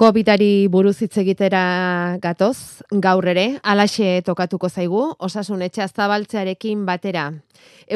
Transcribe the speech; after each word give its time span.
Covidari 0.00 0.66
buruz 0.72 1.02
hitz 1.04 1.18
egitera 1.20 2.16
gatoz, 2.22 2.80
gaur 3.04 3.26
ere, 3.28 3.58
alaxe 3.60 4.22
tokatuko 4.24 4.70
zaigu, 4.72 5.02
osasun 5.28 5.60
etxe 5.66 5.84
zabaltzearekin 5.92 6.86
batera. 6.88 7.26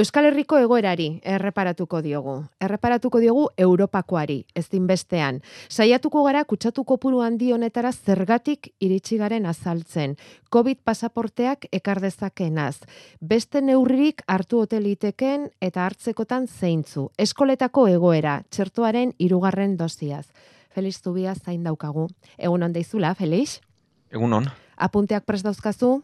Euskal 0.02 0.28
Herriko 0.28 0.58
egoerari 0.60 1.06
erreparatuko 1.24 2.02
diogu. 2.04 2.36
Erreparatuko 2.60 3.24
diogu 3.24 3.46
Europakoari, 3.56 4.44
ez 4.54 4.66
bestean. 4.70 5.40
Saiatuko 5.70 6.24
gara 6.24 6.44
kutsatu 6.44 6.84
kopuru 6.84 7.22
handi 7.22 7.52
honetara 7.52 7.90
zergatik 7.90 8.74
iritsi 8.80 9.16
garen 9.16 9.46
azaltzen. 9.46 10.16
Covid 10.52 10.84
pasaporteak 10.84 11.68
ekar 11.72 12.02
dezakenaz. 12.02 12.80
Beste 13.22 13.62
neurririk 13.62 14.20
hartu 14.26 14.60
hoteliteken 14.60 15.48
eta 15.58 15.86
hartzekotan 15.86 16.48
zeintzu. 16.48 17.08
Eskoletako 17.16 17.88
egoera, 17.88 18.42
txertuaren 18.50 19.14
irugarren 19.16 19.78
doziaz. 19.78 20.26
Felix 20.74 21.00
Zubia 21.02 21.34
zain 21.34 21.62
daukagu. 21.64 22.08
Egun 22.36 22.62
on 22.66 22.72
deizula, 22.74 23.14
Felix? 23.14 23.60
Egun 24.10 24.32
on. 24.32 24.50
Apunteak 24.76 25.24
prest 25.24 25.46
dauzkazu? 25.46 26.02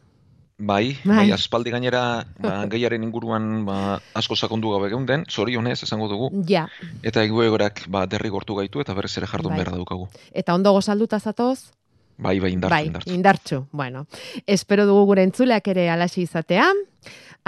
Bai, 0.61 0.93
bai, 1.07 1.17
bai 1.17 1.33
aspaldi 1.33 1.73
gainera 1.73 2.27
ba, 2.37 2.67
gehiaren 2.69 3.01
inguruan 3.07 3.65
ba, 3.65 3.97
asko 4.15 4.37
sakondu 4.37 4.75
gabe 4.75 4.91
geunden, 4.93 5.25
zorionez 5.25 5.79
esango 5.87 6.09
dugu. 6.11 6.29
Ja. 6.47 6.67
Eta 7.03 7.25
egoegorak 7.25 7.87
ba, 7.89 8.05
derri 8.07 8.29
gortu 8.29 8.59
gaitu 8.59 8.85
eta 8.85 8.95
berriz 8.95 9.15
ere 9.17 9.27
jardun 9.31 9.55
bai. 9.55 9.63
behar 9.63 9.73
daukagu. 9.79 10.11
Eta 10.37 10.55
ondo 10.55 10.75
gozalduta 10.77 11.19
zatoz? 11.19 11.73
Bai, 12.21 12.37
bai, 12.39 12.53
indartxu, 12.53 12.77
bai, 12.77 12.87
indartxu. 12.91 13.15
indartxu. 13.15 13.63
Bueno, 13.73 14.05
espero 14.47 14.85
dugu 14.85 15.07
gure 15.09 15.25
entzuleak 15.25 15.73
ere 15.73 15.89
alaxi 15.89 16.27
izatea. 16.29 16.69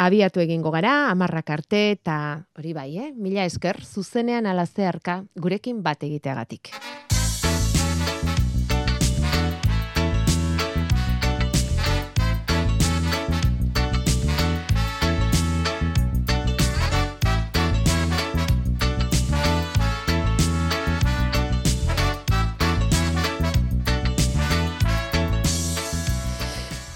Abiatu 0.01 0.41
egingo 0.41 0.73
gara, 0.73 1.11
amarrak 1.11 1.51
arte 1.53 1.91
eta 1.93 2.47
hori 2.57 2.73
bai, 2.73 2.91
eh? 2.97 3.13
Mila 3.13 3.45
esker, 3.45 3.85
zuzenean 3.85 4.49
alazearka 4.49 5.27
gurekin 5.37 5.83
bat 5.85 6.09
egiteagatik. 6.09 6.73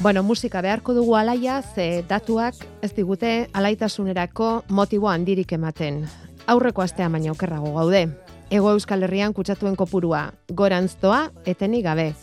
Bueno, 0.06 0.22
musika 0.22 0.60
beharko 0.62 0.94
dugu 0.94 1.16
alaia, 1.18 1.56
ze 1.74 2.04
datuak 2.06 2.54
ez 2.80 2.92
digute 2.94 3.48
alaitasunerako 3.52 4.62
motibo 4.68 5.08
handirik 5.10 5.50
ematen. 5.56 6.04
Aurreko 6.46 6.84
astean 6.84 7.10
baina 7.10 7.32
okerrago 7.32 7.72
gaude. 7.74 8.04
Ego 8.48 8.70
Euskal 8.70 9.02
Herrian 9.02 9.34
kutsatuen 9.34 9.74
kopurua, 9.74 10.20
gorantztoa, 10.46 11.32
eteni 11.44 11.82
gabe. 11.82 12.14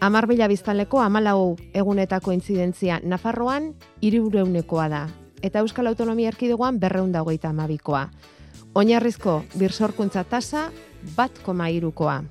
Amar 0.00 0.26
bila 0.26 0.48
biztanleko 0.48 1.02
amalau 1.04 1.58
egunetako 1.74 2.32
intzidentzia 2.32 3.02
Nafarroan 3.04 3.74
irureunekoa 4.00 4.88
da. 4.88 5.04
Eta 5.42 5.60
Euskal 5.60 5.92
Autonomia 5.92 6.32
Erkidegoan 6.32 6.80
berreunda 6.80 7.20
hogeita 7.20 7.52
amabikoa. 7.52 8.06
Oinarrizko 8.72 9.42
birsorkuntza 9.58 10.24
tasa 10.24 10.70
bat 11.16 11.44
koma 11.44 11.68
irukoa. 11.68 12.22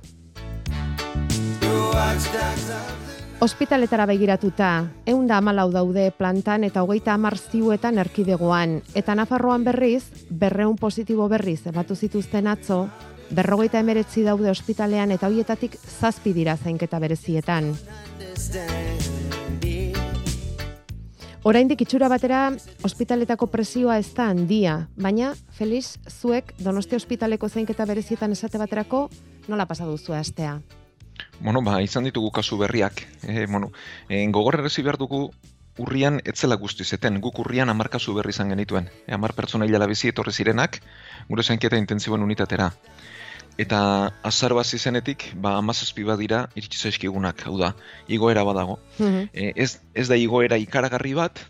Hospitaletara 3.38 4.06
begiratuta, 4.08 4.86
eunda 5.04 5.36
amalau 5.36 5.66
daude 5.68 6.06
plantan 6.16 6.62
eta 6.64 6.80
hogeita 6.80 7.12
amar 7.12 7.34
ziuetan 7.36 7.98
erkidegoan. 8.00 8.78
Eta 8.96 9.12
Nafarroan 9.14 9.64
berriz, 9.64 10.06
berreun 10.30 10.78
positibo 10.80 11.26
berriz, 11.28 11.60
ebatu 11.68 11.94
zituzten 11.94 12.48
atzo, 12.48 12.86
berrogeita 13.36 13.82
emeretzi 13.84 14.24
daude 14.24 14.48
ospitalean 14.48 15.12
eta 15.12 15.28
hoietatik 15.28 15.76
zazpi 15.76 16.32
dira 16.32 16.56
zainketa 16.56 16.98
berezietan. 16.98 17.74
Oraindik 21.44 21.84
itxura 21.84 22.08
batera 22.08 22.40
ospitaletako 22.88 23.50
presioa 23.52 23.98
ez 24.00 24.08
da 24.16 24.30
handia, 24.32 24.78
baina 24.96 25.34
Felix 25.52 25.98
zuek 26.08 26.56
Donosti 26.64 26.96
ospitaleko 26.96 27.52
zainketa 27.52 27.84
berezietan 27.84 28.32
esate 28.32 28.56
baterako 28.56 29.10
nola 29.46 29.68
pasa 29.68 29.84
duzu 29.84 30.16
astea? 30.16 30.56
Bueno, 31.40 31.62
ba, 31.62 31.80
izan 31.82 32.04
ditugu 32.08 32.30
kasu 32.30 32.56
berriak. 32.58 33.02
E, 33.22 33.46
bueno, 33.46 33.72
e, 34.08 34.24
gogor 34.32 34.58
errezi 34.60 34.82
behar 34.82 34.98
dugu 35.00 35.30
urrian 35.78 36.20
etzela 36.24 36.56
guztizeten, 36.56 37.20
guk 37.20 37.38
urrian 37.44 37.68
amar 37.68 37.90
kasu 37.92 38.14
berri 38.16 38.32
izan 38.32 38.52
genituen. 38.54 38.88
E, 39.06 39.12
amar 39.14 39.34
pertsona 39.36 39.68
hilala 39.68 39.88
bizi 39.90 40.08
etorri 40.12 40.32
zirenak, 40.32 40.80
gure 41.28 41.44
zainketa 41.44 41.76
intensiboen 41.82 42.24
unitatera. 42.24 42.70
Eta 43.60 43.80
azar 44.28 44.52
bat 44.56 44.66
zizenetik, 44.66 45.30
ba, 45.34 45.56
amazazpi 45.60 46.04
bat 46.04 46.20
dira 46.20 46.42
iritsi 46.54 46.80
zaizkigunak, 46.88 47.46
hau 47.48 47.56
da, 47.60 47.72
igoera 48.08 48.44
badago. 48.44 48.80
Mm 48.98 49.28
ez, 49.32 49.78
ez 49.94 50.08
da 50.08 50.16
igoera 50.16 50.56
ikaragarri 50.60 51.14
bat, 51.16 51.40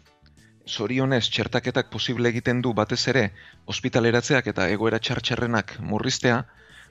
zorionez 0.67 1.25
txertaketak 1.31 1.91
posible 1.91 2.31
egiten 2.35 2.63
du 2.63 2.73
batez 2.75 3.03
ere 3.09 3.29
ospitaleratzeak 3.71 4.47
eta 4.51 4.69
egoera 4.71 4.99
txartxarrenak 4.99 5.77
murriztea, 5.81 6.41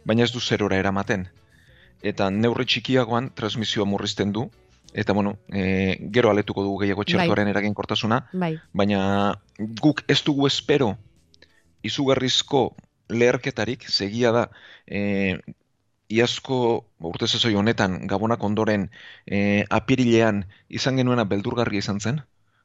baina 0.06 0.24
ez 0.24 0.32
du 0.32 0.40
zerora 0.40 0.80
eramaten 0.80 1.28
eta 2.06 2.30
neurri 2.30 2.68
txikiagoan 2.70 3.32
transmisioa 3.38 3.88
murrizten 3.90 4.32
du, 4.36 4.46
eta 4.94 5.14
bueno, 5.14 5.36
e, 5.50 5.98
gero 6.14 6.30
aletuko 6.32 6.64
dugu 6.64 6.84
gehiago 6.84 7.04
txertuaren 7.04 7.50
bai. 7.50 7.54
eraginkortasuna, 7.56 8.20
bai. 8.34 8.54
baina 8.72 9.02
guk 9.82 10.04
ez 10.08 10.22
dugu 10.24 10.48
espero 10.48 10.94
izugarrizko 11.86 12.70
leherketarik, 13.10 13.86
segia 13.90 14.32
da, 14.36 14.46
e, 14.88 15.38
iazko 16.10 16.60
urte 17.10 17.28
zezoi 17.28 17.56
honetan, 17.58 18.06
gabonak 18.08 18.44
ondoren 18.44 18.90
e, 19.26 19.66
apirilean 19.70 20.46
izan 20.70 21.02
genuena 21.02 21.26
beldurgarria 21.26 21.82
izan 21.82 22.00
zen, 22.00 22.22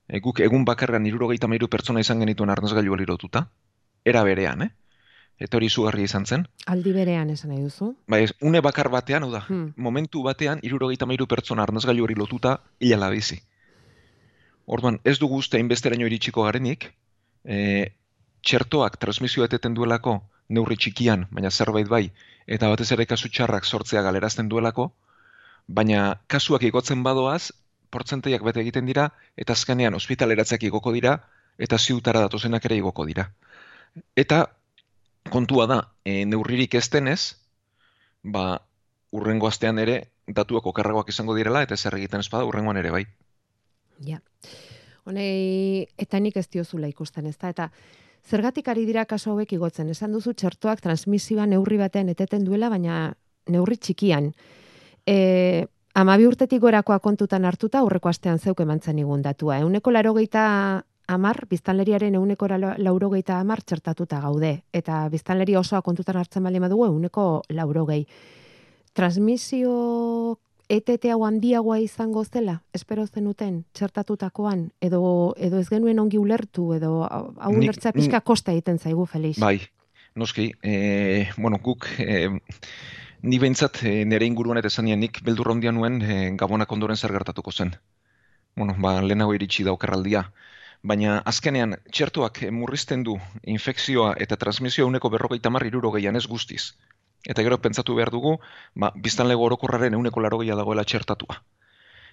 e, 0.09 0.21
guk 0.21 0.41
egun 0.45 0.65
bakarran 0.69 1.09
irurogeita 1.09 1.49
mairu 1.49 1.69
pertsona 1.73 2.05
izan 2.05 2.21
genituen 2.21 2.53
arnazgailu 2.53 2.95
alirotuta, 2.97 3.49
era 4.05 4.23
berean, 4.25 4.69
eh? 4.69 4.71
Eta 5.41 5.57
hori 5.57 5.71
izugarria 5.71 6.05
izan 6.05 6.27
zen. 6.27 6.45
Aldi 6.69 6.93
berean 6.93 7.31
esan 7.33 7.51
nahi 7.55 7.63
duzu? 7.65 7.95
Bai, 8.13 8.23
ez, 8.27 8.33
une 8.45 8.61
bakar 8.61 8.91
batean, 8.93 9.25
hau 9.25 9.33
da, 9.33 9.41
hmm. 9.49 9.73
momentu 9.77 10.23
batean, 10.23 10.61
irurogeita 10.63 11.09
mairu 11.09 11.27
pertsona 11.27 11.65
arnazgailu 11.65 12.05
hori 12.05 12.17
lotuta, 12.19 12.59
hilala 12.79 13.09
bizi. 13.15 13.41
Orduan, 14.67 15.01
ez 15.05 15.17
dugu 15.19 15.41
uste 15.41 15.59
inbesteraino 15.59 16.07
iritsiko 16.07 16.45
garenik, 16.47 16.91
e, 17.45 17.57
txertoak 18.45 19.01
transmisio 19.01 19.47
eteten 19.49 19.75
duelako, 19.75 20.21
neurri 20.53 20.77
txikian, 20.77 21.27
baina 21.33 21.51
zerbait 21.51 21.89
bai, 21.89 22.05
eta 22.47 22.69
batez 22.69 22.91
ere 22.93 23.07
kasu 23.09 23.33
txarrak 23.33 23.65
sortzea 23.65 24.05
galerazten 24.07 24.49
duelako, 24.53 24.91
baina 25.67 26.21
kasuak 26.29 26.69
igotzen 26.69 27.03
badoaz, 27.07 27.51
portzenteiak 27.91 28.45
bete 28.47 28.61
egiten 28.63 28.87
dira, 28.87 29.09
eta 29.37 29.57
azkenean 29.57 29.97
ospitaleratzeak 29.99 30.69
igoko 30.69 30.93
dira, 30.93 31.17
eta 31.59 31.79
ziutara 31.79 32.23
datozenak 32.27 32.65
ere 32.69 32.79
igoko 32.79 33.07
dira. 33.09 33.31
Eta 34.17 34.45
kontua 35.31 35.67
da, 35.71 35.81
e, 36.05 36.25
neurririk 36.27 36.75
ez 36.75 36.89
denez, 36.91 37.37
ba, 38.23 38.61
urrengo 39.17 39.49
astean 39.49 39.79
ere, 39.79 40.03
datuak 40.29 40.67
okarragoak 40.67 41.09
izango 41.11 41.35
direla, 41.39 41.63
eta 41.67 41.77
zer 41.77 41.97
egiten 41.99 42.21
espada 42.21 42.47
urrengoan 42.47 42.79
ere, 42.83 42.93
bai. 42.95 43.05
Ja. 44.07 44.21
Honei, 45.09 45.87
eta 45.99 46.21
nik 46.21 46.37
ez 46.37 46.47
diozula 46.53 46.91
ikusten, 46.91 47.27
ez 47.27 47.37
da, 47.39 47.51
eta 47.51 47.71
zergatik 48.29 48.69
ari 48.69 48.85
dira 48.87 49.07
kaso 49.09 49.33
hauek 49.33 49.53
igotzen, 49.57 49.89
esan 49.91 50.13
duzu 50.13 50.35
txertuak 50.35 50.81
transmisiba 50.85 51.47
neurri 51.47 51.81
batean 51.81 52.13
eteten 52.13 52.45
duela, 52.45 52.69
baina 52.69 53.15
neurri 53.51 53.79
txikian. 53.81 54.31
E, 55.07 55.67
amabi 55.95 56.27
urtetik 56.29 56.61
gorakoa 56.63 57.01
kontutan 57.01 57.45
hartuta, 57.49 57.81
aurreko 57.81 58.11
astean 58.13 58.39
zeuk 58.39 58.61
emantzen 58.61 58.99
igun 58.99 59.23
datua. 59.23 59.59
Euneko 59.65 59.91
laro 59.91 60.15
amar, 61.11 61.47
biztanleriaren 61.51 62.15
euneko 62.15 62.49
laurogeita 62.79 63.41
amar 63.41 63.63
txertatuta 63.67 64.21
gaude. 64.23 64.53
Eta 64.73 65.03
biztanleri 65.13 65.57
osoa 65.59 65.83
kontutan 65.83 66.21
hartzen 66.21 66.47
bali 66.47 66.61
madugu 66.63 66.87
euneko 66.87 67.27
laurogei. 67.51 68.05
Transmisio 68.95 70.39
ETT 70.71 71.11
hau 71.11 71.25
handiagoa 71.27 71.81
izango 71.83 72.23
zela, 72.25 72.61
espero 72.75 73.07
zenuten, 73.07 73.65
txertatutakoan, 73.75 74.69
edo, 74.81 75.01
edo 75.37 75.59
ez 75.59 75.67
genuen 75.69 75.99
ongi 75.99 76.19
ulertu, 76.19 76.69
edo 76.77 76.93
hau 77.11 77.53
ulertzea 77.57 77.93
pixka 77.97 78.21
kosta 78.23 78.55
egiten 78.55 78.79
zaigu, 78.79 79.07
Felix. 79.11 79.41
Bai, 79.43 79.59
noski, 80.15 80.53
e, 80.63 81.27
bueno, 81.37 81.59
guk, 81.63 81.89
e, 81.99 82.29
ni 83.23 83.41
behintzat 83.43 83.83
e, 83.83 84.05
nire 84.07 84.29
inguruan 84.31 84.63
eta 84.63 84.71
zanien 84.71 85.03
nik 85.03 85.19
beldurra 85.27 85.59
nuen 85.59 86.03
e, 86.03 86.21
gabonak 86.39 86.71
ondoren 86.73 86.97
zer 86.97 87.13
gertatuko 87.13 87.51
zen. 87.51 87.75
Bueno, 88.55 88.77
ba, 88.79 89.01
lehenago 89.03 89.35
iritsi 89.35 89.65
daukerraldia 89.65 90.31
baina 90.83 91.19
azkenean 91.33 91.77
txertuak 91.93 92.43
murrizten 92.51 93.05
du 93.05 93.19
infekzioa 93.45 94.15
eta 94.19 94.37
transmisioa 94.37 94.89
uneko 94.89 95.11
berrogeita 95.11 95.51
marri 95.51 95.69
irurogeian 95.69 96.17
ez 96.17 96.27
guztiz. 96.27 96.75
Eta 97.29 97.43
gero 97.45 97.59
pentsatu 97.61 97.95
behar 97.95 98.11
dugu, 98.11 98.39
ba, 98.75 98.93
biztan 98.97 99.29
lego 99.29 99.45
orokorraren 99.45 99.95
euneko 99.95 100.21
larogeia 100.21 100.57
dagoela 100.57 100.85
txertatua. 100.85 101.43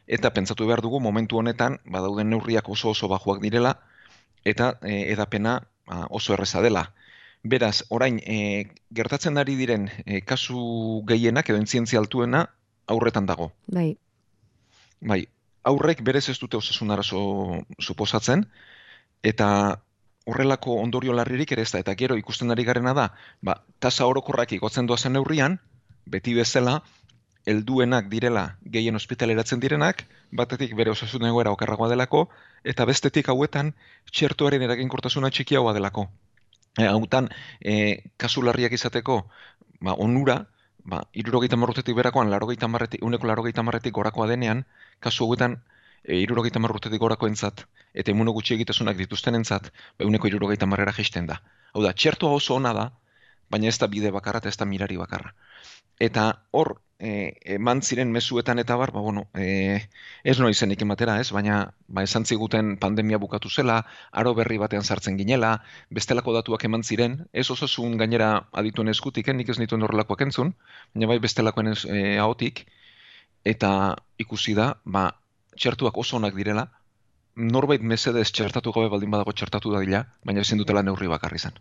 eta 0.07 0.29
pentsatu 0.31 0.65
behar 0.67 0.79
dugu 0.81 0.99
momentu 1.03 1.37
honetan 1.37 1.79
badauden 1.85 2.29
neurriak 2.29 2.69
oso 2.69 2.89
oso 2.89 3.07
bajuak 3.11 3.41
direla 3.41 3.73
eta 4.45 4.77
e, 4.81 5.11
edapena 5.11 5.67
ba, 5.85 6.07
oso 6.09 6.33
erreza 6.33 6.61
dela. 6.61 6.93
Beraz, 7.43 7.83
orain, 7.89 8.19
e, 8.23 8.71
gertatzen 8.91 9.37
ari 9.37 9.55
diren 9.55 9.89
e, 10.05 10.21
kasu 10.21 11.03
gehienak 11.07 11.49
edo 11.49 11.59
entzientzia 11.59 11.99
altuena 11.99 12.47
aurretan 12.87 13.25
dago. 13.25 13.51
Bai. 13.67 13.97
Bai, 15.01 15.27
aurrek 15.69 16.03
berez 16.05 16.27
ez 16.31 16.37
dute 16.39 16.57
osasun 16.57 16.91
arazo 16.95 17.19
suposatzen, 17.79 18.45
eta 19.23 19.47
horrelako 20.27 20.77
ondorio 20.83 21.15
larririk 21.15 21.53
ere 21.55 21.63
ez 21.63 21.71
da, 21.71 21.81
eta 21.83 21.95
gero 21.99 22.17
ikusten 22.19 22.51
ari 22.51 22.65
garena 22.67 22.93
da, 22.93 23.07
ba, 23.41 23.61
tasa 23.79 24.07
orokorrak 24.11 24.53
igotzen 24.57 24.87
doazen 24.89 25.15
neurrian, 25.15 25.59
beti 26.05 26.35
bezala, 26.35 26.81
helduenak 27.47 28.09
direla 28.11 28.43
gehien 28.75 28.99
ospitaleratzen 28.99 29.61
direnak, 29.63 30.03
batetik 30.35 30.73
bere 30.75 30.91
osasun 30.91 31.29
egoera 31.29 31.53
okarragoa 31.55 31.87
delako, 31.93 32.25
eta 32.67 32.85
bestetik 32.89 33.29
hauetan 33.31 33.71
txertuaren 34.11 34.65
eraginkortasuna 34.67 35.31
txikiagoa 35.31 35.73
delako. 35.77 36.09
E, 36.77 36.83
hautan, 36.85 37.31
e, 37.63 38.03
kasu 38.19 38.43
larriak 38.43 38.75
izateko, 38.75 39.21
ba, 39.79 39.95
onura, 39.95 40.41
ba, 40.87 41.01
irurogeita 41.21 41.59
marrutetik 41.59 41.95
berakoan, 41.99 42.31
larogeita 42.31 42.69
marretik, 42.71 43.03
uneko 43.03 43.27
larogeita 43.27 43.63
marretik 43.67 43.93
gorakoa 43.97 44.27
denean, 44.31 44.63
kasu 45.03 45.25
hauetan, 45.25 45.57
e, 46.03 46.21
irurogeita 46.23 46.61
marrutetik 46.63 47.01
gorako 47.03 47.27
entzat, 47.27 47.65
eta 47.93 48.13
imuno 48.15 48.33
gutxi 48.37 48.55
egitasunak 48.55 48.97
dituzten 49.01 49.35
entzat, 49.41 49.71
ba, 49.99 50.07
uneko 50.07 50.31
irurogeita 50.31 50.69
marrera 50.69 50.95
gesten 50.95 51.27
da. 51.27 51.41
Hau 51.73 51.83
da, 51.83 51.91
txertua 51.93 52.39
oso 52.39 52.55
ona 52.55 52.73
da, 52.77 52.87
baina 53.49 53.69
ez 53.71 53.77
da 53.79 53.87
bide 53.87 54.11
bakarra 54.11 54.43
eta 54.43 54.49
ez 54.49 54.57
da 54.57 54.65
mirari 54.65 54.97
bakarra. 54.97 55.33
Eta 55.99 56.27
hor, 56.51 56.77
e, 56.99 57.33
eman 57.57 57.81
ziren 57.81 58.11
mezuetan 58.11 58.59
eta 58.59 58.75
bar, 58.77 58.91
ba, 58.93 59.01
bueno, 59.01 59.27
e, 59.33 59.87
ez 60.23 60.37
noa 60.39 60.51
izenik 60.53 60.81
ematera, 60.85 61.17
ez? 61.21 61.31
Baina, 61.33 61.59
ba, 61.87 62.03
esan 62.03 62.25
ziguten 62.25 62.75
pandemia 62.81 63.17
bukatu 63.21 63.49
zela, 63.49 63.79
aro 64.11 64.33
berri 64.37 64.57
batean 64.61 64.83
sartzen 64.83 65.17
ginela, 65.17 65.53
bestelako 65.89 66.33
datuak 66.37 66.65
eman 66.69 66.83
ziren, 66.83 67.19
ez 67.33 67.49
osasun 67.53 67.97
gainera 67.97 68.31
adituen 68.51 68.93
eskutik, 68.93 69.29
nik 69.33 69.49
ez 69.49 69.59
nituen 69.61 69.85
horrelakoak 69.85 70.25
entzun, 70.27 70.53
baina 70.93 71.13
bai 71.13 71.19
bestelakoen 71.23 71.73
ez, 71.73 71.79
e, 71.85 72.17
ahotik, 72.17 72.65
eta 73.45 73.71
ikusi 74.21 74.57
da, 74.57 74.73
ba, 74.85 75.09
txertuak 75.57 75.97
oso 75.97 76.17
onak 76.17 76.35
direla, 76.37 76.67
norbait 77.37 77.81
mesedez 77.81 78.29
txertatu 78.33 78.73
gabe 78.73 78.89
baldin 78.89 79.11
badago 79.13 79.33
txertatu 79.33 79.73
da 79.73 79.81
dila, 79.85 80.05
baina 80.25 80.41
ezin 80.41 80.57
dutela 80.61 80.81
neurri 80.85 81.09
bakarri 81.09 81.37
izan. 81.41 81.57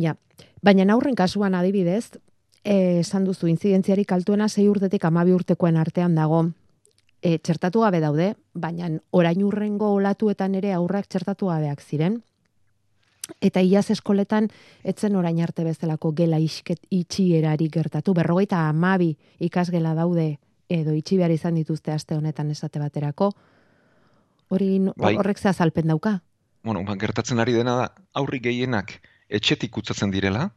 Ja, 0.00 0.16
baina 0.62 0.86
aurren 0.92 1.14
kasuan 1.14 1.54
adibidez, 1.54 2.18
eh, 2.64 3.00
esan 3.00 3.24
duzu 3.24 3.46
inzidentziarik 3.50 4.12
altuena 4.12 4.48
sei 4.48 4.68
urtetik 4.68 5.04
amabi 5.04 5.32
urtekoen 5.32 5.76
artean 5.76 6.14
dago. 6.14 6.46
E, 7.22 7.38
txertatu 7.38 7.80
gabe 7.80 8.00
daude, 8.00 8.34
baina 8.54 8.88
orain 9.10 9.42
urrengo 9.44 9.92
olatuetan 9.94 10.54
ere 10.58 10.72
aurrak 10.72 11.06
txertatu 11.06 11.46
gabeak 11.46 11.80
ziren. 11.80 12.22
Eta 13.40 13.60
iaz 13.62 13.90
eskoletan, 13.94 14.48
etzen 14.82 15.14
orain 15.16 15.38
arte 15.40 15.62
bezalako 15.64 16.12
gela 16.12 16.40
isket 16.42 16.80
itxierari 16.90 17.68
gertatu. 17.70 18.14
Berrogeita 18.14 18.68
amabi 18.68 19.16
ikasgela 19.38 19.94
daude 19.94 20.38
edo 20.68 20.94
itxi 20.96 21.16
behar 21.20 21.30
izan 21.30 21.54
dituzte 21.54 21.92
aste 21.92 22.16
honetan 22.16 22.50
esate 22.50 22.80
baterako. 22.80 23.30
Hori 24.48 24.80
bai. 24.96 25.14
horrek 25.16 25.38
ze 25.38 25.48
azalpen 25.48 25.86
dauka? 25.86 26.20
Bueno, 26.62 26.82
ba, 26.84 26.96
gertatzen 26.96 27.38
ari 27.38 27.52
dena 27.52 27.76
da, 27.76 27.94
aurri 28.14 28.40
gehienak 28.40 28.98
etxetik 29.38 29.76
utzatzen 29.80 30.12
direla, 30.12 30.50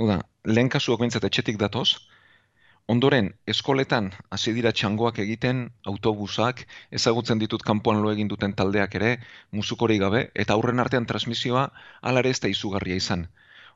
Oda, 0.00 0.22
lehen 0.48 0.70
kasuak 0.72 1.02
bintzat 1.02 1.24
etxetik 1.28 1.58
datoz, 1.60 1.98
ondoren 2.92 3.28
eskoletan 3.52 4.08
hasi 4.32 4.54
dira 4.56 4.72
txangoak 4.72 5.18
egiten, 5.24 5.66
autobusak, 5.92 6.64
ezagutzen 6.90 7.42
ditut 7.42 7.62
kanpoan 7.62 8.00
lo 8.02 8.12
egin 8.12 8.30
duten 8.30 8.54
taldeak 8.56 8.96
ere, 9.00 9.12
musukori 9.52 9.98
gabe, 10.00 10.24
eta 10.34 10.56
aurren 10.56 10.80
artean 10.80 11.06
transmisioa 11.06 11.66
alare 12.00 12.32
ez 12.32 12.40
da 12.40 12.48
izugarria 12.48 12.96
izan. 12.96 13.26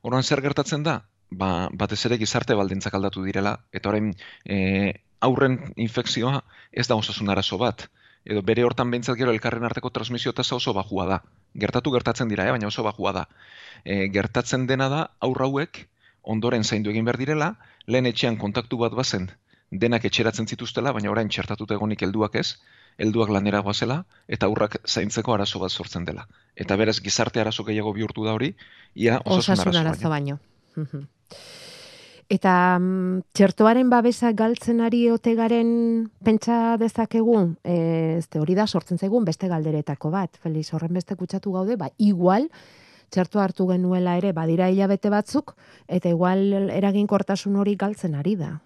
Horan 0.02 0.24
zer 0.24 0.40
gertatzen 0.40 0.82
da? 0.88 1.02
Ba, 1.30 1.68
batez 1.72 2.00
ere 2.08 2.18
gizarte 2.18 2.56
baldintzak 2.56 2.94
aldatu 2.96 3.24
direla, 3.26 3.58
eta 3.72 3.92
orain 3.92 4.12
e, 4.44 4.58
aurren 5.20 5.58
infekzioa 5.76 6.40
ez 6.72 6.86
da 6.88 6.96
osasun 6.96 7.28
arazo 7.28 7.58
bat. 7.60 7.88
Edo 8.24 8.42
bere 8.42 8.64
hortan 8.64 8.90
behintzat 8.90 9.18
gero 9.20 9.34
elkarren 9.34 9.68
arteko 9.68 9.90
transmisio 9.90 10.32
tasa 10.32 10.56
oso 10.56 10.72
bajua 10.74 11.06
da. 11.12 11.20
Gertatu 11.56 11.92
gertatzen 11.94 12.28
dira, 12.28 12.46
eh? 12.46 12.54
baina 12.54 12.68
oso 12.68 12.84
bajua 12.86 13.12
da. 13.16 13.26
E, 13.84 14.08
gertatzen 14.12 14.66
dena 14.66 14.88
da 14.92 15.02
aurrauek 15.20 15.86
ondoren 16.22 16.64
zaindu 16.64 16.90
egin 16.90 17.06
behar 17.06 17.18
direla, 17.20 17.52
lehen 17.86 18.08
etxean 18.10 18.36
kontaktu 18.36 18.78
bat 18.80 18.94
bazen, 18.98 19.30
denak 19.70 20.04
etxeratzen 20.08 20.46
zituztela, 20.46 20.92
baina 20.92 21.10
orain 21.10 21.30
txertatuta 21.30 21.76
egonik 21.78 22.02
helduak 22.02 22.34
ez, 22.42 22.48
helduak 22.98 23.30
lanera 23.34 23.60
goazela, 23.66 24.00
eta 24.28 24.48
aurrak 24.50 24.78
zaintzeko 24.86 25.34
arazo 25.34 25.60
bat 25.62 25.72
sortzen 25.72 26.06
dela. 26.08 26.26
Eta 26.56 26.76
beraz, 26.80 26.98
gizarte 27.04 27.42
arazo 27.42 27.64
gehiago 27.68 27.92
bihurtu 27.96 28.24
da 28.26 28.34
hori, 28.36 28.54
ia 28.94 29.20
osasun, 29.24 29.76
arazo, 29.82 30.10
baino. 30.12 30.38
Eta 32.28 32.52
mm, 32.80 33.20
txertoaren 33.38 33.90
babesa 33.90 34.32
galtzen 34.34 34.80
ari 34.82 35.04
otegaren 35.14 35.68
pentsa 36.26 36.74
dezakegu, 36.80 37.36
e, 37.62 38.18
hori 38.40 38.56
da 38.58 38.66
sortzen 38.66 38.98
zaigun 38.98 39.24
beste 39.24 39.46
galderetako 39.46 40.10
bat, 40.10 40.40
Feliz, 40.42 40.72
horren 40.74 40.96
beste 40.98 41.14
kutsatu 41.14 41.54
gaude, 41.54 41.76
ba, 41.78 41.92
igual, 41.98 42.48
txertu 43.14 43.38
hartu 43.38 43.68
genuela 43.70 44.16
ere 44.18 44.32
badira 44.34 44.66
hilabete 44.72 45.12
batzuk, 45.12 45.54
eta 45.86 46.10
igual 46.10 46.70
eraginkortasun 46.74 47.60
hori 47.62 47.76
galtzen 47.78 48.18
ari 48.18 48.34
da. 48.40 48.56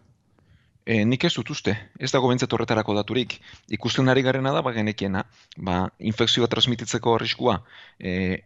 E, 0.89 1.05
nik 1.05 1.29
ez 1.29 1.35
dut 1.37 1.53
uste, 1.53 1.77
ez 2.01 2.09
dago 2.11 2.33
bentzat 2.33 2.53
horretarako 2.57 2.97
daturik. 2.97 3.37
Ikusten 3.69 4.09
ari 4.09 4.25
garena 4.25 4.55
da, 4.57 4.65
bagenekiena, 4.65 5.27
ba, 5.61 5.83
infekzioa 6.01 6.49
transmititzeko 6.49 7.19
arriskua, 7.19 7.61
e, 8.01 8.41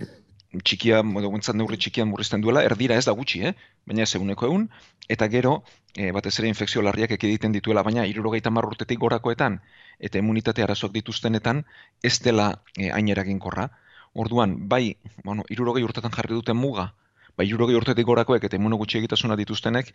txikia, 0.63 1.01
edo 1.21 1.31
guntzat 1.33 1.57
neurri 1.57 1.79
txikian 1.81 2.09
murrizten 2.11 2.43
duela, 2.45 2.63
erdira 2.67 2.97
ez 3.01 3.05
da 3.07 3.15
gutxi, 3.17 3.41
eh? 3.49 3.53
baina 3.87 4.05
ez 4.05 4.15
eguneko 4.19 4.47
egun, 4.47 4.67
eta 5.09 5.29
gero, 5.33 5.55
e, 5.97 6.11
batez 6.17 6.35
ere 6.39 6.51
infekzio 6.51 6.83
larriak 6.83 7.15
ekiditen 7.17 7.53
dituela, 7.57 7.83
baina 7.83 8.05
irurogeita 8.07 8.53
marrurtetik 8.55 9.01
gorakoetan, 9.01 9.61
eta 9.99 10.21
immunitate 10.21 10.63
arazoak 10.63 10.93
dituztenetan, 10.93 11.65
ez 12.03 12.19
dela 12.21 12.51
e, 12.77 12.91
aineraginkorra. 12.91 13.71
Orduan, 14.15 14.57
bai, 14.69 14.97
bueno, 15.25 15.43
irurogei 15.51 15.83
urtetan 15.83 16.13
jarri 16.15 16.35
duten 16.35 16.57
muga, 16.57 16.93
bai, 17.37 17.49
irurogei 17.49 17.75
urtetik 17.75 18.07
gorakoek 18.07 18.45
eta 18.47 18.61
imunogutxe 18.61 19.01
egitasuna 19.01 19.37
dituztenek, 19.41 19.91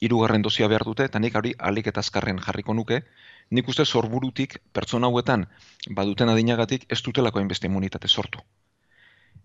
irugarren 0.00 0.42
dozia 0.42 0.68
behar 0.68 0.86
dute, 0.88 1.04
eta 1.10 1.20
nik 1.20 1.36
hori 1.36 1.52
alik 1.58 1.90
eta 1.92 2.00
azkarren 2.00 2.40
jarriko 2.40 2.74
nuke, 2.74 3.02
nik 3.50 3.68
uste 3.68 3.84
zorburutik, 3.84 4.56
pertsona 4.72 5.10
hauetan, 5.10 5.46
baduten 6.00 6.32
adinagatik, 6.32 6.86
ez 6.88 7.02
dutelako 7.04 7.42
hainbeste 7.42 7.68
imunitate 7.68 8.08
sortu. 8.08 8.40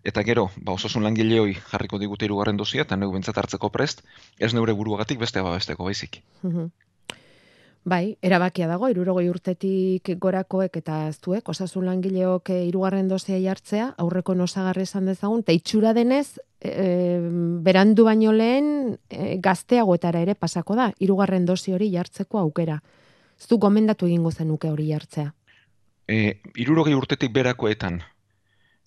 Eta 0.06 0.22
gero, 0.22 0.50
ba, 0.62 0.76
osasun 0.76 1.02
langileoi 1.02 1.56
jarriko 1.58 1.98
digute 1.98 2.28
irugarren 2.28 2.58
dozia, 2.60 2.84
eta 2.86 2.96
neu 2.96 3.10
bentsat 3.10 3.38
hartzeko 3.42 3.72
prest, 3.74 4.04
ez 4.38 4.52
neure 4.54 4.74
buruagatik 4.78 5.18
beste 5.18 5.42
babesteko 5.42 5.88
baizik. 5.88 6.20
Mhm. 6.42 6.68
Bai, 7.86 8.16
erabakia 8.22 8.66
dago, 8.66 8.88
irurogoi 8.90 9.28
urtetik 9.30 10.08
gorakoek 10.18 10.76
eta 10.80 11.04
aztuek, 11.06 11.48
osasun 11.48 11.84
langileok 11.86 12.50
eh, 12.50 12.64
irugarren 12.66 13.06
dozia 13.06 13.38
jartzea, 13.38 13.92
aurreko 14.02 14.34
nosagarri 14.34 14.82
esan 14.82 15.06
dezagun, 15.06 15.44
eta 15.44 15.54
itxura 15.54 15.92
denez, 15.94 16.40
e, 16.60 17.20
berandu 17.62 18.08
baino 18.08 18.32
lehen 18.32 18.98
e, 19.10 19.36
gazteagoetara 19.42 20.24
ere 20.26 20.34
pasako 20.34 20.74
da, 20.74 20.90
irugarren 20.98 21.46
dozi 21.46 21.74
hori 21.76 21.92
jartzeko 21.92 22.42
aukera. 22.42 22.80
Ez 23.38 23.46
du 23.46 23.58
gomendatu 23.62 24.10
egingo 24.10 24.32
zenuke 24.32 24.70
hori 24.70 24.88
jartzea? 24.90 25.30
E, 26.08 26.40
irurogei 26.58 26.94
urtetik 26.94 27.30
berakoetan, 27.34 28.00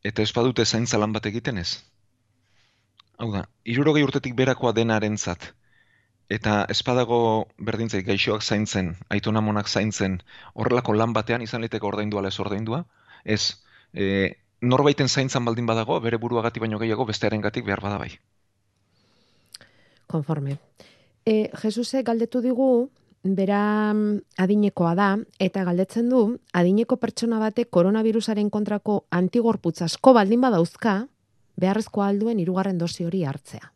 eta 0.03 0.21
ez 0.23 0.31
badute 0.35 0.65
zaintza 0.65 0.97
lan 0.97 1.13
bat 1.13 1.25
egiten 1.25 1.57
ez? 1.57 1.83
Hau 3.19 3.31
da, 3.33 3.43
irurogei 3.65 4.03
urtetik 4.03 4.35
berakoa 4.35 4.71
denaren 4.73 5.17
zat, 5.17 5.51
eta 6.29 6.63
espadago 6.69 7.47
berdintzei 7.57 8.03
gaixoak 8.07 8.45
zaintzen, 8.45 8.93
aitona 9.09 9.41
monak 9.41 9.67
zaintzen, 9.67 10.19
horrelako 10.53 10.93
lan 10.93 11.13
batean 11.13 11.41
izan 11.41 11.65
liteke 11.65 11.85
ordaindua 11.89 12.21
lez 12.21 12.37
ordaindua, 12.39 12.83
ez, 13.25 13.57
e, 13.93 14.35
norbaiten 14.61 15.09
zaintzan 15.09 15.45
baldin 15.45 15.65
badago, 15.65 15.99
bere 15.99 16.21
buruagatik 16.21 16.61
baino 16.63 16.79
gehiago 16.79 17.05
bestearen 17.09 17.41
gatik 17.41 17.65
behar 17.65 17.81
badabai. 17.81 18.11
Konforme. 20.07 20.57
E, 21.25 21.49
Jesuse 21.61 22.03
galdetu 22.03 22.41
digu, 22.41 22.89
bera 23.23 23.93
mm, 23.93 24.21
adinekoa 24.37 24.93
da, 24.95 25.09
eta 25.39 25.63
galdetzen 25.67 26.09
du, 26.09 26.21
adineko 26.53 26.97
pertsona 26.97 27.39
batek 27.39 27.69
koronavirusaren 27.69 28.49
kontrako 28.49 29.03
antigorputz 29.11 29.81
asko 29.87 30.13
baldin 30.13 30.41
badauzka, 30.41 31.01
beharrezko 31.59 32.05
alduen 32.05 32.39
irugarren 32.39 32.77
dosi 32.77 33.05
hori 33.05 33.25
hartzea 33.27 33.73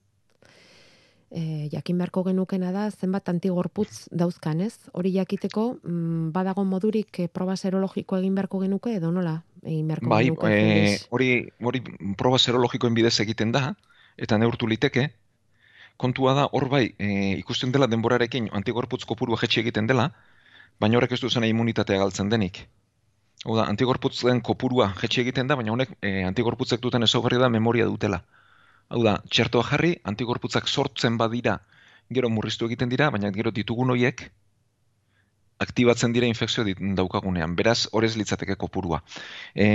e, 1.33 1.69
jakin 1.71 1.97
beharko 1.97 2.23
genukena 2.27 2.71
da 2.71 2.85
zenbat 2.91 3.29
antigorputz 3.29 4.07
dauzkan, 4.11 4.61
ez? 4.61 4.77
Hori 4.93 5.13
jakiteko 5.17 5.65
mm, 5.81 6.29
badago 6.35 6.63
modurik 6.67 7.19
e, 7.19 7.27
proba 7.27 7.57
serologiko 7.57 8.19
egin 8.21 8.37
beharko 8.37 8.61
genuke 8.63 8.93
edo 8.99 9.11
nola 9.11 9.39
egin 9.63 9.89
beharko 9.89 10.13
bai, 10.13 10.23
genuke? 10.29 10.51
Bai, 10.53 10.95
hori, 11.17 11.29
hori 11.59 11.83
proba 12.19 12.39
serologikoen 12.39 12.93
bidez 12.93 13.15
egiten 13.25 13.51
da 13.55 13.71
eta 14.17 14.37
neurtu 14.37 14.69
liteke. 14.69 15.09
Kontua 15.97 16.33
da 16.33 16.47
hor 16.51 16.67
bai, 16.69 16.85
e, 16.97 17.07
ikusten 17.39 17.71
dela 17.71 17.87
denborarekin 17.87 18.49
antigorputz 18.51 19.03
kopurua 19.05 19.37
jetxe 19.41 19.61
egiten 19.61 19.87
dela, 19.87 20.09
baina 20.81 20.97
horrek 20.97 21.13
ez 21.15 21.21
duzena 21.21 21.47
immunitatea 21.47 21.99
galtzen 22.01 22.31
denik. 22.33 22.63
Hau 23.45 23.57
da, 23.57 23.67
antigorputzen 23.69 24.41
kopurua 24.41 24.89
jetxe 25.01 25.21
egiten 25.21 25.47
da, 25.47 25.57
baina 25.59 25.73
honek 25.75 25.93
e, 26.01 26.23
antigorputzek 26.29 26.81
duten 26.81 27.03
ezaugarri 27.07 27.39
da 27.41 27.49
memoria 27.49 27.85
dutela. 27.85 28.23
Hau 28.89 29.03
da, 29.03 29.17
txertoa 29.29 29.63
jarri, 29.69 29.93
antigorputzak 30.11 30.67
sortzen 30.67 31.17
badira, 31.21 31.59
gero 32.13 32.29
murriztu 32.29 32.67
egiten 32.69 32.91
dira, 32.91 33.09
baina 33.11 33.31
gero 33.35 33.51
ditugun 33.51 33.93
hoiek 33.93 34.27
aktibatzen 35.63 36.13
dira 36.13 36.27
infekzio 36.27 36.65
daukagunean. 36.97 37.55
Beraz, 37.55 37.87
horrez 37.91 38.15
litzateke 38.19 38.55
kopurua. 38.59 39.01
E, 39.55 39.67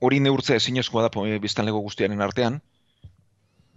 hori 0.00 0.20
neurtzea 0.24 0.60
ezinezkoa 0.60 1.08
da 1.08 1.24
e, 1.26 1.38
biztanlego 1.42 1.82
guztiaren 1.84 2.20
artean, 2.24 2.60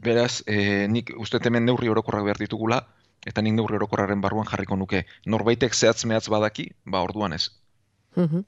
beraz, 0.03 0.43
e, 0.47 0.87
nik 0.87 1.13
uste 1.17 1.39
hemen 1.43 1.65
neurri 1.65 1.89
orokorrak 1.89 2.23
behar 2.29 2.41
ditugula, 2.41 2.81
eta 3.25 3.41
nik 3.41 3.55
neurri 3.55 3.79
orokorraren 3.79 4.21
barruan 4.21 4.47
jarriko 4.49 4.75
nuke. 4.75 5.05
Norbaitek 5.25 5.73
zehatz 5.73 6.05
mehatz 6.05 6.27
badaki, 6.29 6.69
ba 6.85 7.01
orduan 7.01 7.33
ez. 7.33 7.49
Mhm. 8.15 8.43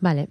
Bale, 0.00 0.28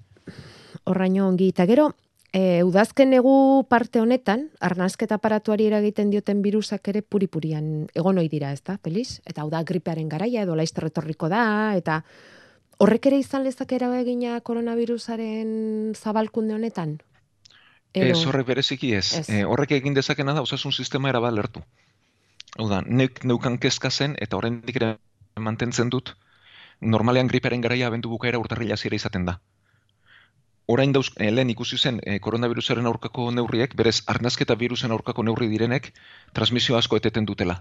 horraino 0.86 1.28
ongi, 1.28 1.50
eta 1.50 1.66
gero, 1.66 1.92
E, 2.30 2.62
udazken 2.62 3.16
egu 3.18 3.66
parte 3.66 3.98
honetan, 4.04 4.51
arnazketa 4.62 5.18
aparatuari 5.18 5.66
eragiten 5.66 6.12
dioten 6.13 6.44
virusak 6.46 6.92
ere 6.92 7.01
puripurian 7.01 7.88
egon 7.98 8.20
ohi 8.22 8.30
dira, 8.30 8.51
ez 8.54 8.62
da, 8.62 8.78
Feliz? 8.78 9.18
Eta 9.25 9.42
hau 9.42 9.50
da 9.50 9.63
gripearen 9.66 10.10
garaia 10.10 10.44
edo 10.46 10.54
laizter 10.56 10.86
retorriko 10.86 11.25
da, 11.32 11.74
eta 11.74 12.04
horrek 12.78 13.10
ere 13.10 13.18
izan 13.24 13.48
lezak 13.48 13.74
eragina 13.74 14.38
koronavirusaren 14.46 15.96
zabalkunde 15.98 16.54
honetan? 16.54 17.00
Edo... 17.93 18.13
Ez 18.13 18.25
horrek 18.25 18.48
bereziki 18.48 18.93
ez. 18.96 19.08
E, 19.27 19.43
horrek 19.46 19.72
egin 19.79 19.96
dezakena 19.98 20.34
da, 20.38 20.46
osasun 20.46 20.72
sistema 20.72 21.10
erabat 21.10 21.34
lertu. 21.34 21.63
Hau 22.58 22.67
da, 22.69 22.81
neuk 22.86 23.24
neukan 23.24 23.58
kezka 23.62 23.89
zen, 23.89 24.15
eta 24.22 24.38
horren 24.38 24.62
ere 24.74 24.96
mantentzen 25.38 25.89
dut, 25.89 26.15
normalean 26.81 27.27
gripearen 27.27 27.62
garaia 27.62 27.88
abendu 27.88 28.10
bukaera 28.10 28.41
urtarrila 28.41 28.77
zira 28.77 28.98
izaten 28.98 29.25
da 29.25 29.39
orain 30.69 30.91
dauz, 30.93 31.10
e, 31.17 31.31
lehen 31.34 31.50
ikusi 31.50 31.77
zen 31.81 31.98
e, 32.05 32.19
koronavirusaren 32.25 32.86
aurkako 32.86 33.31
neurriek, 33.34 33.74
berez 33.79 34.03
arnazketa 34.13 34.55
virusen 34.63 34.93
aurkako 34.93 35.24
neurri 35.25 35.48
direnek, 35.50 35.88
transmisio 36.38 36.77
asko 36.77 37.00
eteten 37.00 37.25
dutela. 37.25 37.55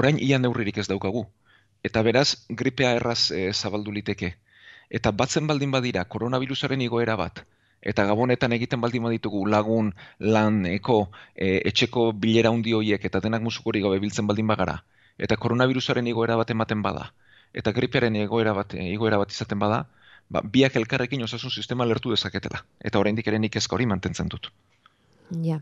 Orain 0.00 0.18
ia 0.26 0.38
neurririk 0.42 0.80
ez 0.82 0.86
daukagu. 0.90 1.24
Eta 1.88 2.02
beraz, 2.04 2.26
gripea 2.62 2.90
erraz 2.98 3.30
e, 3.32 3.46
zabaldu 3.54 3.94
liteke. 3.96 4.34
Eta 4.98 5.12
batzen 5.22 5.48
baldin 5.48 5.72
badira, 5.72 6.04
koronavirusaren 6.16 6.84
igoera 6.84 7.16
bat, 7.16 7.40
eta 7.82 8.04
gabonetan 8.04 8.52
egiten 8.52 8.80
baldin 8.80 9.02
baditugu 9.02 9.44
lagun, 9.46 9.92
lan, 10.18 10.64
eko, 10.66 11.08
e, 11.34 11.60
etxeko 11.70 12.12
bilera 12.12 12.50
hundi 12.50 12.74
hoiek, 12.74 13.04
eta 13.04 13.20
denak 13.20 13.42
musukori 13.42 13.82
gabe 13.84 14.00
biltzen 14.02 14.26
baldin 14.26 14.46
bagara, 14.46 14.82
eta 15.18 15.36
koronavirusaren 15.36 16.06
igoera 16.06 16.36
bat 16.36 16.50
ematen 16.50 16.82
bada, 16.82 17.12
eta 17.54 17.72
gripearen 17.72 18.16
igoera 18.16 18.54
bat, 18.54 18.74
igoera 18.74 19.18
bat 19.18 19.30
izaten 19.30 19.58
bada, 19.58 19.84
ba, 20.28 20.42
biak 20.42 20.76
elkarrekin 20.76 21.22
osasun 21.24 21.50
sistema 21.50 21.86
lertu 21.86 22.12
dezaketela. 22.12 22.64
Eta 22.80 23.00
oraindik 23.00 23.26
ere 23.30 23.38
nik 23.38 23.56
ezka 23.56 23.76
hori 23.76 23.86
mantentzen 23.86 24.28
dut. 24.28 24.50
Ja. 25.44 25.60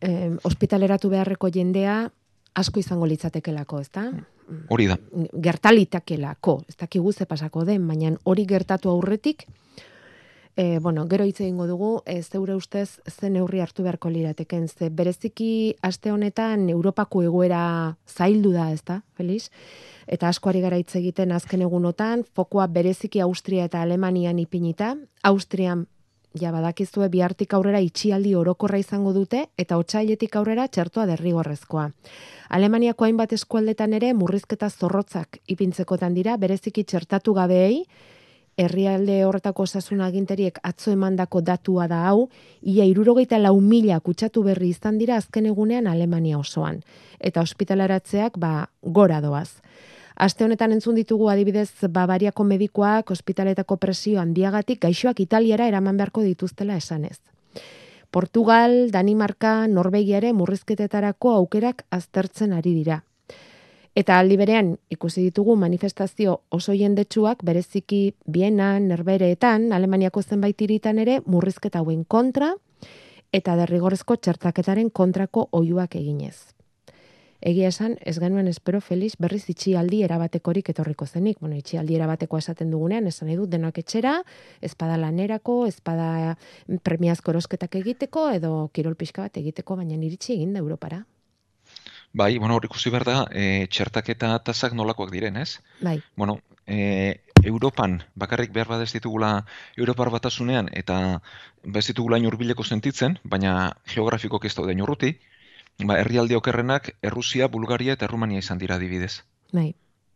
Eh, 0.00 0.30
hospitaleratu 0.44 1.10
beharreko 1.12 1.50
jendea 1.52 2.02
asko 2.58 2.80
izango 2.80 3.06
litzatekelako, 3.08 3.80
ezta? 3.80 4.06
Hori 4.68 4.88
da. 4.90 4.98
Gertalitakelako, 5.44 6.58
ez 6.68 6.76
dakigu 6.76 7.12
ze 7.12 7.24
pasako 7.26 7.64
den, 7.64 7.86
baina 7.88 8.12
hori 8.24 8.44
gertatu 8.46 8.90
aurretik, 8.90 9.46
E, 10.54 10.78
bueno, 10.80 11.06
gero 11.08 11.24
hitz 11.24 11.40
egingo 11.40 11.66
dugu, 11.66 12.02
e, 12.04 12.22
zeure 12.22 12.54
ustez 12.54 13.00
ze 13.08 13.30
neurri 13.30 13.60
hartu 13.60 13.82
beharko 13.82 14.10
lirateken, 14.10 14.68
ze 14.68 14.90
bereziki 14.90 15.76
aste 15.80 16.12
honetan 16.12 16.68
Europako 16.68 17.22
egoera 17.22 17.96
zaildu 18.06 18.52
da, 18.52 18.70
ezta, 18.72 19.02
Feliz? 19.16 19.48
eta 20.06 20.28
askoari 20.28 20.60
gara 20.60 20.76
hitz 20.76 20.94
egiten 20.98 21.32
azken 21.32 21.62
egunotan, 21.62 22.24
fokoa 22.34 22.66
bereziki 22.66 23.20
Austria 23.20 23.64
eta 23.70 23.82
Alemanian 23.82 24.38
ipinita, 24.38 24.96
Austrian 25.22 25.86
ja 26.38 26.50
badakizue 26.52 27.08
bihartik 27.12 27.52
aurrera 27.54 27.80
itxialdi 27.84 28.34
orokorra 28.34 28.78
izango 28.80 29.12
dute 29.12 29.46
eta 29.58 29.76
otsailetik 29.76 30.36
aurrera 30.36 30.66
txertoa 30.68 31.06
derrigorrezkoa. 31.10 31.90
Alemaniako 32.48 33.04
hainbat 33.04 33.32
eskualdetan 33.36 33.92
ere 33.92 34.12
murrizketa 34.16 34.70
zorrotzak 34.70 35.40
ipintzekotan 35.46 36.14
dira 36.14 36.36
bereziki 36.36 36.84
txertatu 36.84 37.34
gabeei, 37.36 37.84
herrialde 38.56 39.24
horretako 39.24 39.64
osasun 39.64 40.00
aginteriek 40.00 40.58
atzo 40.62 40.92
emandako 40.92 41.40
datua 41.40 41.88
da 41.88 42.02
hau, 42.08 42.28
ia 42.62 42.84
irurogeita 42.84 43.38
lau 43.38 43.58
mila 43.60 43.98
kutsatu 44.00 44.42
berri 44.42 44.68
izan 44.74 44.98
dira 44.98 45.16
azken 45.16 45.46
egunean 45.46 45.86
Alemania 45.86 46.38
osoan. 46.38 46.82
Eta 47.18 47.40
ospitalaratzeak 47.40 48.38
ba 48.38 48.68
gora 48.82 49.20
doaz. 49.20 49.60
Aste 50.16 50.44
honetan 50.44 50.72
entzun 50.72 50.94
ditugu 50.94 51.28
adibidez 51.32 51.70
Bavariako 51.90 52.44
medikoak 52.44 53.10
ospitaletako 53.10 53.76
presio 53.76 54.20
handiagatik 54.20 54.82
gaixoak 54.82 55.20
Italiara 55.20 55.66
eraman 55.66 55.96
beharko 55.96 56.22
dituztela 56.22 56.76
esanez. 56.76 57.18
Portugal, 58.12 58.90
Danimarka, 58.92 59.66
Norvegia 59.68 60.18
ere 60.18 60.34
murrizketetarako 60.36 61.32
aukerak 61.38 61.86
aztertzen 61.90 62.52
ari 62.52 62.74
dira. 62.74 62.98
Eta 63.94 64.16
aldi 64.18 64.38
berean 64.40 64.70
ikusi 64.88 65.20
ditugu 65.26 65.52
manifestazio 65.60 66.38
oso 66.48 66.72
jendetsuak 66.72 67.42
bereziki 67.44 68.14
Biena, 68.24 68.78
Nerbereetan, 68.80 69.68
Alemaniako 69.76 70.22
zenbait 70.22 70.64
hiritan 70.64 70.98
ere 70.98 71.18
murrizketa 71.26 71.82
hauen 71.82 72.06
kontra 72.08 72.54
eta 73.32 73.56
derrigorrezko 73.56 74.16
txertaketaren 74.16 74.88
kontrako 74.90 75.46
oiuak 75.52 75.96
eginez. 76.00 76.54
Egia 77.42 77.68
esan, 77.68 77.96
ez 78.06 78.16
genuen 78.22 78.48
espero 78.48 78.80
Feliz 78.80 79.16
berriz 79.18 79.42
itxialdi 79.50 80.02
erabatekorik 80.06 80.68
etorriko 80.70 81.06
zenik. 81.06 81.40
Bueno, 81.40 81.56
itxialdi 81.58 81.96
erabateko 81.98 82.38
esaten 82.38 82.70
dugunean, 82.70 83.08
esan 83.10 83.28
nahi 83.28 83.36
dut 83.36 83.50
denak 83.50 83.80
etxera, 83.82 84.20
ezpada 84.62 84.96
lanerako, 84.96 85.64
ezpada 85.66 86.36
premiazko 86.86 87.34
erosketak 87.34 87.74
egiteko, 87.82 88.28
edo 88.38 88.52
kirol 88.72 88.94
pixka 88.94 89.26
bat 89.26 89.42
egiteko, 89.42 89.76
baina 89.80 89.98
iritsi 89.98 90.36
egin 90.36 90.54
da 90.54 90.62
Europara. 90.62 91.02
Bai, 92.12 92.36
bueno, 92.38 92.56
hor 92.56 92.64
ikusi 92.68 92.90
behar 92.92 93.04
da, 93.08 93.16
e, 93.32 93.66
txertaketa 93.72 94.34
tasak 94.44 94.74
nolakoak 94.76 95.10
diren, 95.12 95.38
ez? 95.40 95.60
Bai. 95.80 95.96
Bueno, 96.16 96.40
e, 96.66 97.22
Europan, 97.42 98.02
bakarrik 98.14 98.52
behar 98.52 98.68
badez 98.68 98.92
ditugula 98.92 99.46
Europar 99.76 100.10
batasunean, 100.12 100.68
eta 100.72 101.22
bez 101.64 101.86
ditugula 101.88 102.18
inurbileko 102.20 102.64
sentitzen, 102.64 103.18
baina 103.24 103.54
geografiko 103.94 104.40
ez 104.44 104.54
daude 104.54 104.76
inurruti, 104.76 105.14
ba, 105.80 105.98
herrialde 105.98 106.36
okerrenak 106.36 106.92
Errusia, 107.02 107.48
Bulgaria 107.48 107.96
eta 107.96 108.04
Errumania 108.04 108.44
izan 108.44 108.60
dira 108.60 108.76
adibidez. 108.76 109.22
Bai. 109.52 109.72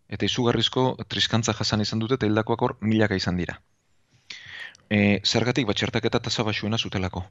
Eta 0.08 0.28
izugarrizko 0.28 0.86
triskantza 1.08 1.56
jasan 1.56 1.80
izan 1.80 1.98
dute 1.98 2.20
eta 2.20 2.28
hildakoak 2.28 2.62
hor 2.62 2.76
milaka 2.80 3.16
izan 3.16 3.40
dira. 3.40 3.58
E, 4.90 5.20
zergatik 5.24 5.66
batxertaketa 5.66 6.20
tasa 6.28 6.44
basuena 6.46 6.78
zutelako. 6.78 7.24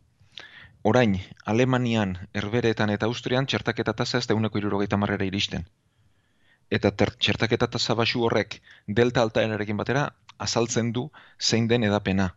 Orain, 0.90 1.16
Alemanian, 1.50 2.12
Herbereetan 2.38 2.92
eta 2.94 3.08
Austrian 3.10 3.48
txertaketa 3.50 3.94
tasa 3.98 4.20
ez 4.22 4.28
da 4.30 4.36
uneko 4.38 4.60
irurogeita 4.60 5.00
marrera 5.02 5.26
iristen. 5.26 5.64
Eta 6.78 6.92
ter, 7.00 7.12
txertaketa 7.26 7.68
tasa 7.76 7.96
basu 7.98 8.22
horrek 8.28 8.60
delta 9.00 9.24
altaenarekin 9.26 9.80
batera 9.80 10.04
azaltzen 10.48 10.92
du 10.98 11.08
zein 11.42 11.66
den 11.72 11.88
edapena. 11.88 12.28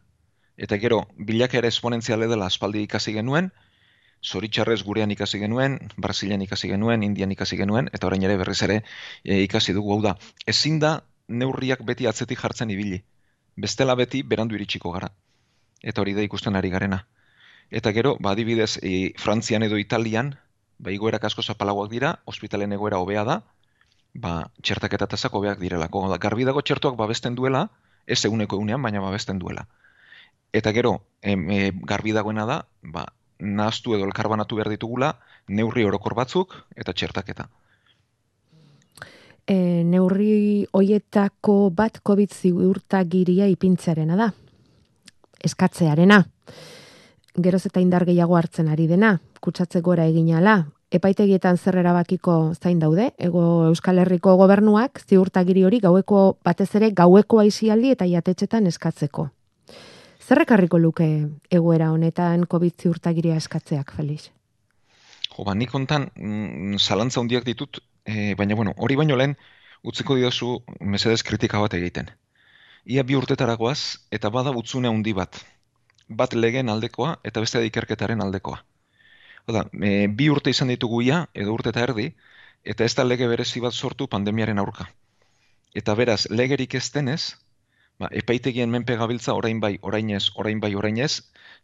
Eta 0.56 0.78
gero, 0.84 1.02
bilakera 1.32 1.68
esponentziale 1.68 2.30
dela 2.30 2.48
aspaldi 2.48 2.86
ikasi 2.86 3.12
genuen, 3.18 3.50
zoritxarrez 4.24 4.78
gurean 4.88 5.12
ikasi 5.12 5.42
genuen, 5.44 5.76
Brasilian 6.06 6.46
ikasi 6.48 6.72
genuen, 6.72 7.04
Indian 7.10 7.36
ikasi 7.36 7.60
genuen, 7.60 7.92
eta 7.92 8.08
orain 8.08 8.24
ere 8.30 8.40
berriz 8.44 8.62
ere 8.70 8.80
e, 9.24 9.42
ikasi 9.42 9.76
dugu 9.76 9.92
hau 9.92 10.00
da. 10.08 10.16
Ezin 10.54 10.80
da 10.86 10.94
neurriak 11.28 11.84
beti 11.92 12.08
atzetik 12.08 12.40
jartzen 12.46 12.72
ibili. 12.72 13.04
Bestela 13.60 14.00
beti 14.04 14.24
berandu 14.24 14.56
iritsiko 14.56 14.96
gara. 14.96 15.12
Eta 15.84 16.00
hori 16.00 16.16
da 16.16 16.24
ikusten 16.32 16.56
ari 16.56 16.72
garena. 16.78 17.04
Eta 17.70 17.92
gero, 17.92 18.16
ba, 18.20 18.32
adibidez, 18.32 18.78
e, 18.82 19.12
Frantzian 19.18 19.62
edo 19.62 19.78
Italian, 19.78 20.36
ba, 20.78 20.92
igoerak 20.92 21.24
asko 21.28 21.42
zapalagoak 21.42 21.90
dira, 21.92 22.18
ospitalen 22.24 22.72
egoera 22.72 22.98
hobea 22.98 23.24
da, 23.28 23.42
ba, 24.14 24.50
txertak 24.62 24.96
eta 24.96 25.06
tazak 25.06 25.34
hobeak 25.34 25.60
direlako. 25.60 26.06
Da, 26.08 26.18
garbi 26.18 26.48
dago 26.48 26.62
txertuak 26.62 26.96
babesten 26.96 27.36
duela, 27.36 27.68
ez 28.06 28.24
eguneko 28.24 28.56
egunean, 28.56 28.82
baina 28.82 29.04
babesten 29.04 29.38
duela. 29.38 29.66
Eta 30.52 30.72
gero, 30.72 31.02
em, 31.20 31.44
e, 31.50 31.72
garbi 31.84 32.16
dagoena 32.16 32.46
da, 32.48 32.62
ba, 32.82 33.04
nahaztu 33.38 33.94
edo 33.94 34.08
elkarbanatu 34.08 34.56
behar 34.56 34.70
ditugula, 34.72 35.12
neurri 35.48 35.84
orokor 35.84 36.14
batzuk 36.18 36.56
eta 36.76 36.92
txertaketa. 36.92 37.48
E, 39.48 39.84
neurri 39.84 40.66
hoietako 40.76 41.70
bat 41.72 42.00
COVID 42.04 42.34
ziurtagiria 42.34 43.46
ipintzearena 43.48 44.16
da. 44.16 44.32
Eskatzearena. 45.44 46.24
Geroz 47.36 47.66
eta 47.66 47.80
indar 47.80 48.04
gehiago 48.08 48.36
hartzen 48.36 48.68
ari 48.68 48.86
dena, 48.86 49.18
kutsatze 49.40 49.80
gora 49.80 50.06
eginala, 50.08 50.66
epaitegietan 50.90 51.58
zer 51.58 51.76
erabakiko 51.82 52.54
zain 52.54 52.78
daude, 52.80 53.10
ego 53.18 53.42
Euskal 53.68 53.98
Herriko 53.98 54.34
gobernuak 54.40 55.02
ziurtagiri 55.04 55.64
hori 55.64 55.80
gaueko 55.84 56.38
batez 56.44 56.70
ere 56.80 56.90
gaueko 56.90 57.42
aizialdi 57.44 57.92
eta 57.92 58.08
jatetxetan 58.08 58.66
eskatzeko. 58.70 59.28
Zerrekarriko 60.28 60.78
luke 60.78 61.06
egoera 61.50 61.92
honetan 61.92 62.44
COVID 62.46 62.82
ziurtagiria 62.82 63.36
eskatzeak, 63.36 63.92
Felix? 63.96 64.30
Jo, 65.28 65.44
ba, 65.44 65.54
nik 65.54 65.74
ontan, 65.74 66.08
mm, 66.16 66.80
zalantza 66.80 67.20
hundiak 67.20 67.44
ditut, 67.44 67.80
e, 68.04 68.34
baina, 68.34 68.54
bueno, 68.54 68.74
hori 68.76 68.96
baino 68.96 69.16
lehen, 69.16 69.36
utziko 69.82 70.16
didazu 70.16 70.58
mesedez 70.80 71.22
kritika 71.22 71.60
bat 71.60 71.74
egiten. 71.74 72.10
Ia 72.84 73.04
bi 73.04 73.16
urtetaragoaz 73.16 73.98
eta 74.10 74.30
bada 74.30 74.50
utzune 74.56 74.88
handi 74.88 75.12
bat. 75.12 75.38
Bat 76.08 76.34
legeen 76.34 76.68
aldekoa 76.68 77.18
eta 77.24 77.40
beste 77.40 77.64
ikerketaren 77.66 78.22
aldekoa. 78.24 78.62
Oda, 79.48 79.64
e, 79.80 80.06
bi 80.08 80.28
urte 80.28 80.50
izan 80.50 80.68
ditugu 80.72 81.02
ia, 81.02 81.26
edo 81.34 81.52
urte 81.52 81.72
eta 81.72 81.84
erdi, 81.84 82.08
eta 82.64 82.84
ez 82.84 82.94
da 82.94 83.04
lege 83.04 83.28
berezi 83.28 83.60
bat 83.64 83.72
sortu 83.72 84.08
pandemiaren 84.08 84.58
aurka. 84.58 84.88
Eta 85.74 85.94
beraz, 85.94 86.26
legerik 86.30 86.74
ez 86.74 86.90
denez, 86.92 87.36
ba, 88.00 88.08
epaitegien 88.22 88.70
menpe 88.70 88.96
gabiltza 88.96 89.34
orain 89.34 89.60
bai, 89.60 89.78
orain 89.82 90.10
ez, 90.10 90.24
orain 90.34 90.60
bai, 90.60 90.74
orain 90.74 90.98
ez, 91.04 91.12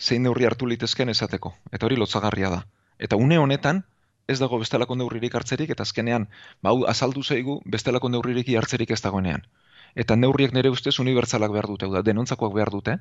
zein 0.01 0.23
neurri 0.23 0.47
hartu 0.49 0.69
litezken 0.69 1.13
esateko. 1.13 1.55
Eta 1.73 1.87
hori 1.87 1.97
lotzagarria 2.01 2.51
da. 2.51 2.63
Eta 2.99 3.17
une 3.17 3.39
honetan, 3.39 3.83
ez 4.29 4.39
dago 4.41 4.59
bestelako 4.61 4.97
neurririk 4.97 5.35
hartzerik, 5.35 5.71
eta 5.71 5.85
azkenean, 5.89 6.29
ba, 6.63 6.73
azaldu 6.89 7.23
zaigu 7.23 7.61
bestelako 7.65 8.09
neurririk 8.09 8.49
hartzerik 8.57 8.91
ez 8.97 9.01
dagoenean. 9.05 9.45
Eta 9.95 10.17
neurriek 10.17 10.53
nire 10.53 10.73
ustez 10.75 10.99
unibertsalak 10.99 11.53
behar 11.53 11.69
dute, 11.71 11.89
da, 11.93 12.03
denontzakoak 12.03 12.55
behar 12.55 12.73
dute, 12.73 12.99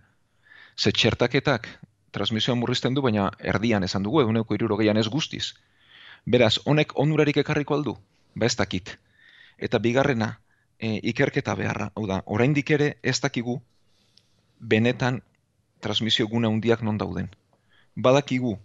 ze 0.77 0.92
txertaketak 0.92 1.68
transmisioa 2.12 2.56
murrizten 2.56 2.94
du, 2.94 3.01
baina 3.01 3.32
erdian 3.39 3.84
esan 3.84 4.03
dugu, 4.03 4.22
eguneko 4.22 4.56
iruro 4.56 4.77
ez 4.82 5.08
guztiz. 5.08 5.53
Beraz, 6.25 6.60
honek 6.65 6.94
onurarik 6.96 7.38
ekarriko 7.38 7.74
aldu? 7.74 7.98
Ba 8.36 8.46
ez 8.46 8.56
dakit. 8.56 8.98
Eta 9.58 9.80
bigarrena, 9.80 10.39
e, 10.80 11.00
ikerketa 11.03 11.56
beharra, 11.56 11.92
hau 11.96 12.06
da, 12.08 12.22
oraindik 12.25 12.70
ere 12.70 12.98
ez 13.03 13.20
dakigu 13.20 13.62
benetan 14.60 15.22
transmisio 15.80 16.27
guna 16.27 16.48
handiak 16.48 16.82
non 16.82 16.98
dauden. 16.98 17.30
Badakigu, 17.96 18.58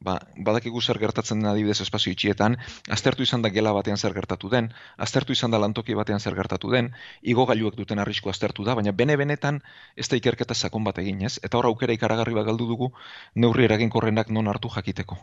ba, 0.00 0.16
badakigu 0.36 0.80
zer 0.80 0.98
gertatzen 0.98 1.42
den 1.42 1.50
adibidez 1.50 1.80
espazio 1.84 2.12
itxietan, 2.12 2.56
aztertu 2.88 3.24
izan 3.26 3.42
da 3.44 3.50
gela 3.52 3.72
batean 3.76 3.98
zer 3.98 4.14
gertatu 4.16 4.48
den, 4.52 4.70
aztertu 4.96 5.36
izan 5.36 5.52
da 5.52 5.60
lantoki 5.60 5.94
batean 5.94 6.20
zer 6.20 6.36
gertatu 6.38 6.70
den, 6.72 6.90
igogailuek 7.22 7.76
duten 7.76 8.00
arrisku 8.00 8.32
aztertu 8.32 8.64
da, 8.64 8.74
baina 8.74 8.92
bene-benetan 8.96 9.60
ez 9.96 10.08
da 10.08 10.16
ikerketa 10.16 10.54
sakon 10.54 10.84
bat 10.88 10.98
egin 11.04 11.20
ez, 11.28 11.38
eta 11.44 11.58
hor 11.58 11.68
aukera 11.72 11.96
ikaragarri 11.96 12.34
bat 12.34 12.48
galdu 12.48 12.68
dugu 12.72 12.90
neurri 13.34 13.68
eraginkorrenak 13.68 14.30
non 14.30 14.48
hartu 14.48 14.72
jakiteko. 14.72 15.20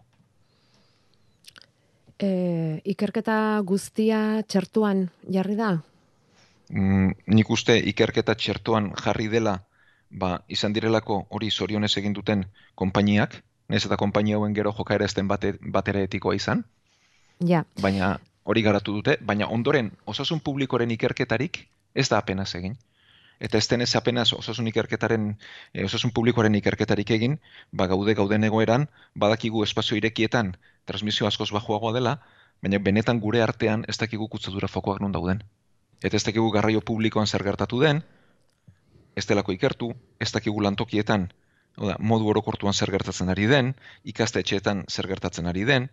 E, 2.18 2.82
ikerketa 2.86 3.62
guztia 3.66 4.42
txertuan 4.48 5.08
jarri 5.30 5.58
da? 5.58 5.76
Mm, 6.70 7.14
nik 7.34 7.50
uste 7.54 7.78
ikerketa 7.94 8.36
txertuan 8.36 8.92
jarri 9.04 9.30
dela 9.32 9.60
ba, 10.10 10.38
izan 10.48 10.74
direlako 10.74 11.26
hori 11.30 11.50
zorionez 11.52 11.94
egin 12.00 12.14
duten 12.14 12.46
konpainiak, 12.76 13.38
Nez 13.68 13.86
eta 13.86 13.98
konpainia 14.00 14.38
hauen 14.38 14.54
gero 14.56 14.72
jokaera 14.72 15.06
ezten 15.06 15.28
bate, 15.28 15.54
batera 15.62 16.02
etikoa 16.08 16.36
izan. 16.36 16.64
Ja. 17.46 17.66
Baina 17.82 18.18
hori 18.44 18.64
garatu 18.64 18.94
dute, 18.96 19.18
baina 19.22 19.48
ondoren 19.52 19.92
osasun 20.06 20.40
publikoren 20.40 20.92
ikerketarik 20.96 21.66
ez 21.94 22.08
da 22.10 22.18
apenas 22.18 22.54
egin. 22.56 22.78
Eta 23.40 23.60
ez 23.60 23.68
denez 23.70 23.90
apenas 23.96 24.32
osasun 24.34 24.68
ikerketaren, 24.72 25.28
e, 25.74 25.84
osasun 25.86 26.12
publikoren 26.12 26.56
ikerketarik 26.58 27.12
egin, 27.12 27.38
ba 27.72 27.86
gaude 27.92 28.16
gauden 28.18 28.48
egoeran, 28.48 28.88
badakigu 29.14 29.64
espazio 29.64 29.98
irekietan 29.98 30.56
transmisio 30.86 31.28
askoz 31.28 31.52
bajoagoa 31.52 31.94
dela, 31.94 32.16
baina 32.64 32.80
benetan 32.80 33.20
gure 33.20 33.44
artean 33.44 33.84
ez 33.88 33.98
dakigu 33.98 34.30
kutzadura 34.30 34.68
fokoak 34.68 35.02
non 35.04 35.12
dauden. 35.12 35.44
Eta 36.02 36.18
ez 36.18 36.24
dakigu 36.24 36.50
garraio 36.56 36.82
publikoan 36.82 37.28
zer 37.28 37.44
gertatu 37.44 37.82
den, 37.84 38.02
ez 39.16 39.26
delako 39.28 39.52
ikertu, 39.52 39.92
ez 40.20 40.32
dakigu 40.32 40.62
lantokietan 40.62 41.30
Oda, 41.78 41.96
modu 42.00 42.30
orokortuan 42.32 42.74
zer 42.74 42.90
gertatzen 42.90 43.30
ari 43.30 43.46
den, 43.46 43.76
ikastetxeetan 44.04 44.86
zer 44.90 45.08
gertatzen 45.08 45.46
ari 45.46 45.64
den, 45.68 45.90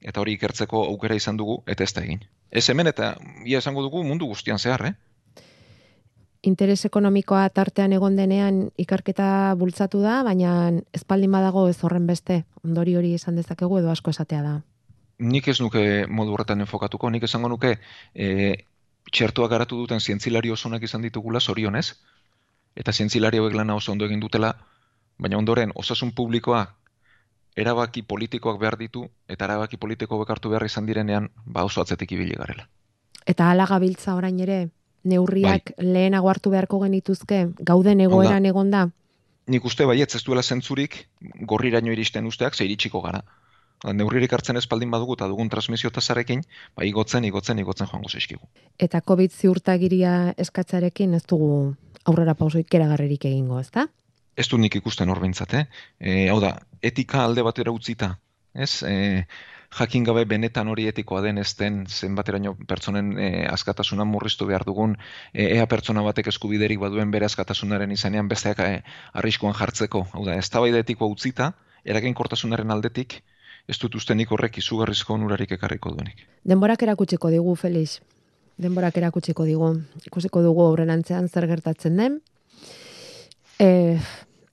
eta 0.00 0.20
hori 0.20 0.36
ikertzeko 0.36 0.84
aukera 0.86 1.16
izan 1.16 1.36
dugu, 1.36 1.58
eta 1.66 1.84
ez 1.84 1.92
da 1.92 2.04
egin. 2.04 2.22
Ez 2.50 2.68
hemen 2.70 2.88
eta 2.88 3.16
ia 3.44 3.58
esango 3.58 3.82
dugu 3.84 4.02
mundu 4.04 4.28
guztian 4.30 4.58
zehar, 4.58 4.86
eh? 4.86 4.94
Interes 6.46 6.84
ekonomikoa 6.86 7.48
tartean 7.50 7.92
egon 7.96 8.16
denean 8.16 8.60
ikarketa 8.78 9.54
bultzatu 9.58 10.00
da, 10.04 10.20
baina 10.22 10.70
espaldin 10.94 11.32
badago 11.32 11.66
ez 11.68 11.76
horren 11.82 12.06
beste, 12.06 12.44
ondori 12.64 12.94
hori 12.96 13.12
izan 13.18 13.36
dezakegu 13.36 13.80
edo 13.80 13.90
asko 13.90 14.14
esatea 14.14 14.42
da. 14.44 14.54
Nik 15.18 15.48
ez 15.48 15.58
nuke 15.60 16.06
modu 16.06 16.36
horretan 16.36 16.62
enfokatuko, 16.62 17.10
nik 17.10 17.24
esango 17.26 17.48
nuke 17.48 17.74
e, 18.14 18.28
txertua 19.10 19.48
garatu 19.48 19.80
duten 19.80 20.00
zientzilari 20.00 20.52
osonak 20.52 20.84
izan 20.86 21.02
ditugula 21.02 21.40
zorionez, 21.40 21.86
eta 22.76 22.92
zientzilari 22.92 23.40
hauek 23.42 23.56
lana 23.56 23.74
oso 23.74 23.92
ondo 23.92 24.06
egin 24.06 24.20
dutela, 24.20 24.52
baina 25.18 25.38
ondoren 25.38 25.72
osasun 25.74 26.12
publikoa 26.12 26.66
erabaki 27.56 28.02
politikoak 28.02 28.58
behar 28.60 28.76
ditu 28.78 29.06
eta 29.28 29.44
erabaki 29.48 29.76
politiko 29.76 30.18
bekartu 30.18 30.52
behar 30.52 30.66
izan 30.66 30.86
direnean 30.86 31.30
ba 31.46 31.64
oso 31.64 31.80
atzetik 31.80 32.12
ibili 32.12 32.36
garela. 32.36 32.68
Eta 33.26 33.50
hala 33.50 33.66
gabiltza 33.66 34.14
orain 34.14 34.38
ere 34.40 34.68
neurriak 35.04 35.72
bai. 35.76 35.86
lehenago 35.86 36.28
hartu 36.30 36.50
beharko 36.50 36.80
genituzke 36.84 37.46
gauden 37.58 38.00
egoeran 38.00 38.46
egonda. 38.46 38.88
Nik 39.46 39.64
uste 39.64 39.86
baietz 39.86 40.14
ez 40.18 40.22
duela 40.26 40.42
zentzurik 40.42 41.08
gorriraino 41.46 41.92
iristen 41.92 42.26
usteak 42.26 42.54
ze 42.54 42.64
iritsiko 42.64 43.00
gara. 43.00 43.22
Neurririk 43.84 44.32
hartzen 44.32 44.56
espaldin 44.56 44.90
badugu 44.90 45.14
eta 45.14 45.28
dugun 45.28 45.50
transmisio 45.52 45.90
tasarekin, 45.90 46.40
ba 46.74 46.84
igotzen, 46.84 47.24
igotzen, 47.24 47.58
igotzen 47.58 47.86
joango 47.86 48.08
zaizkigu. 48.08 48.48
Eta 48.78 49.00
COVID 49.00 49.30
ziurtagiria 49.30 50.32
eskatzarekin 50.36 51.14
ez 51.14 51.22
dugu 51.28 51.76
aurrera 52.04 52.34
pausoik 52.34 52.68
keragarrerik 52.72 53.28
egingo, 53.28 53.60
ezta? 53.60 53.86
Ez 54.36 54.48
du 54.48 54.58
nik 54.58 54.76
ikusten 54.76 55.08
hor 55.08 55.22
eh? 55.24 55.66
E, 55.98 56.28
hau 56.28 56.40
da, 56.40 56.58
etika 56.82 57.24
alde 57.24 57.42
batera 57.42 57.72
utzita, 57.72 58.18
ez? 58.54 58.82
E, 58.82 59.26
jakin 59.78 60.04
gabe 60.04 60.24
benetan 60.24 60.68
hori 60.68 60.86
etikoa 60.88 61.22
den 61.22 61.38
ez 61.38 61.54
den 61.56 61.86
zenbateraino 61.86 62.54
pertsonen 62.68 63.18
e, 63.18 63.46
askatasuna 63.50 64.04
murriztu 64.04 64.46
behar 64.46 64.64
dugun, 64.64 64.96
e, 65.32 65.56
ea 65.56 65.66
pertsona 65.66 66.02
batek 66.02 66.28
eskubiderik 66.32 66.80
baduen 66.80 67.10
bere 67.10 67.26
askatasunaren 67.26 67.90
izanean 67.92 68.28
besteak 68.28 68.60
e, 68.60 68.82
arriskuan 69.12 69.54
jartzeko. 69.54 70.06
Hau 70.12 70.24
da, 70.24 70.36
ez 70.36 70.48
da 70.50 70.66
etikoa 70.66 71.08
utzita, 71.08 71.52
eragen 71.84 72.14
kortasunaren 72.14 72.70
aldetik, 72.70 73.22
ez 73.66 73.78
dut 73.78 73.94
uste 73.94 74.14
nik 74.14 74.30
horrek 74.30 74.58
izugarrizko 74.58 75.14
onurarik 75.14 75.52
ekarriko 75.52 75.90
duenik. 75.90 76.26
Denborak 76.44 76.82
erakutsiko 76.82 77.30
digu, 77.30 77.54
Felix. 77.56 78.00
Denborak 78.56 78.96
erakutsiko 78.96 79.44
digu. 79.44 79.74
Ikusiko 80.06 80.42
dugu 80.42 80.62
aurrenantzean 80.64 81.28
zer 81.28 81.46
gertatzen 81.50 81.96
den. 81.96 82.20
E, 83.58 83.98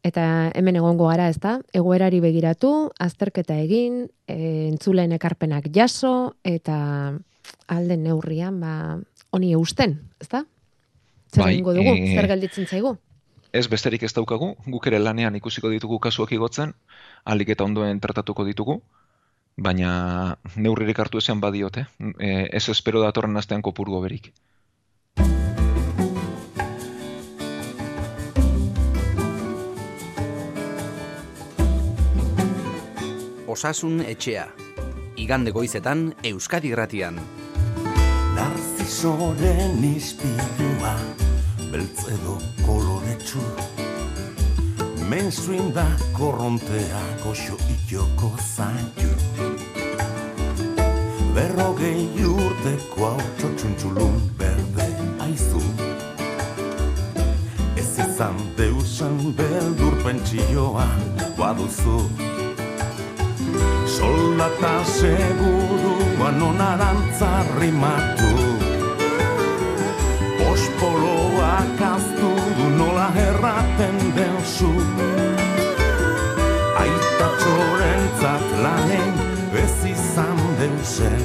eta 0.03 0.25
hemen 0.55 0.77
egongo 0.79 1.07
gara, 1.09 1.27
ezta? 1.31 1.57
Egoerari 1.75 2.19
begiratu, 2.23 2.91
azterketa 2.99 3.57
egin, 3.59 4.05
e, 4.27 4.69
entzulen 4.69 5.15
ekarpenak 5.17 5.69
jaso 5.75 6.35
eta 6.43 6.77
alden 7.67 8.03
neurrian 8.03 8.59
ba 8.61 8.73
honi 9.33 9.53
eusten, 9.57 9.97
ezta? 10.21 10.45
Zer 11.33 11.43
bai, 11.43 11.57
dugu? 11.61 11.95
E... 11.95 12.13
Zer 12.15 12.29
gelditzen 12.29 12.67
zaigu? 12.69 12.97
Ez 13.53 13.67
besterik 13.69 14.03
ez 14.03 14.13
daukagu, 14.13 14.55
guk 14.65 14.87
ere 14.89 14.99
lanean 14.99 15.35
ikusiko 15.37 15.69
ditugu 15.69 15.99
kasuak 16.01 16.31
igotzen, 16.33 16.73
alik 17.25 17.53
eta 17.53 17.65
ondoen 17.67 17.99
tratatuko 18.01 18.45
ditugu, 18.47 18.79
baina 19.57 20.37
neurririk 20.55 20.99
hartu 20.99 21.21
ezean 21.21 21.41
badiote, 21.41 21.85
e, 22.17 22.47
ez 22.49 22.65
espero 22.69 23.03
datorren 23.03 23.37
astean 23.37 23.61
kopurgo 23.61 24.01
berik. 24.01 24.31
Osasun 33.53 33.99
etxea. 34.01 34.47
Igande 35.21 35.51
goizetan 35.53 36.07
Euskadi 36.25 36.71
Gratian. 36.73 37.19
Narzisoren 38.33 39.83
ispilua 39.85 40.93
beltzedo 41.69 42.39
koloretsu 42.65 43.43
Mainstream 45.09 45.69
da 45.75 45.85
korrontea 46.17 47.03
goxo 47.21 47.59
itoko 47.75 48.31
zaitu 48.41 49.11
Berrogei 51.37 52.09
urteko 52.25 53.05
hau 53.11 53.29
txotxuntxulun 53.37 54.19
berde 54.41 54.89
aizu 55.27 55.61
Ez 57.77 57.91
izan 58.07 58.41
deusan 58.57 59.19
beldur 59.37 60.01
pentsioa 60.01 60.89
baduzu 61.37 62.32
Soldata 64.03 64.83
segurua 64.83 66.29
non 66.31 66.59
arantza 66.59 67.31
rimatu 67.57 68.31
Pospoloak 70.39 71.79
aztu 71.95 72.33
nola 72.79 73.07
erraten 73.27 73.97
den 74.17 74.37
zu 74.55 74.73
Aita 76.83 77.29
txorentzat 77.39 78.47
lanen 78.65 79.15
ez 79.63 79.77
izan 79.95 80.39
den 80.59 80.77
zer 80.83 81.21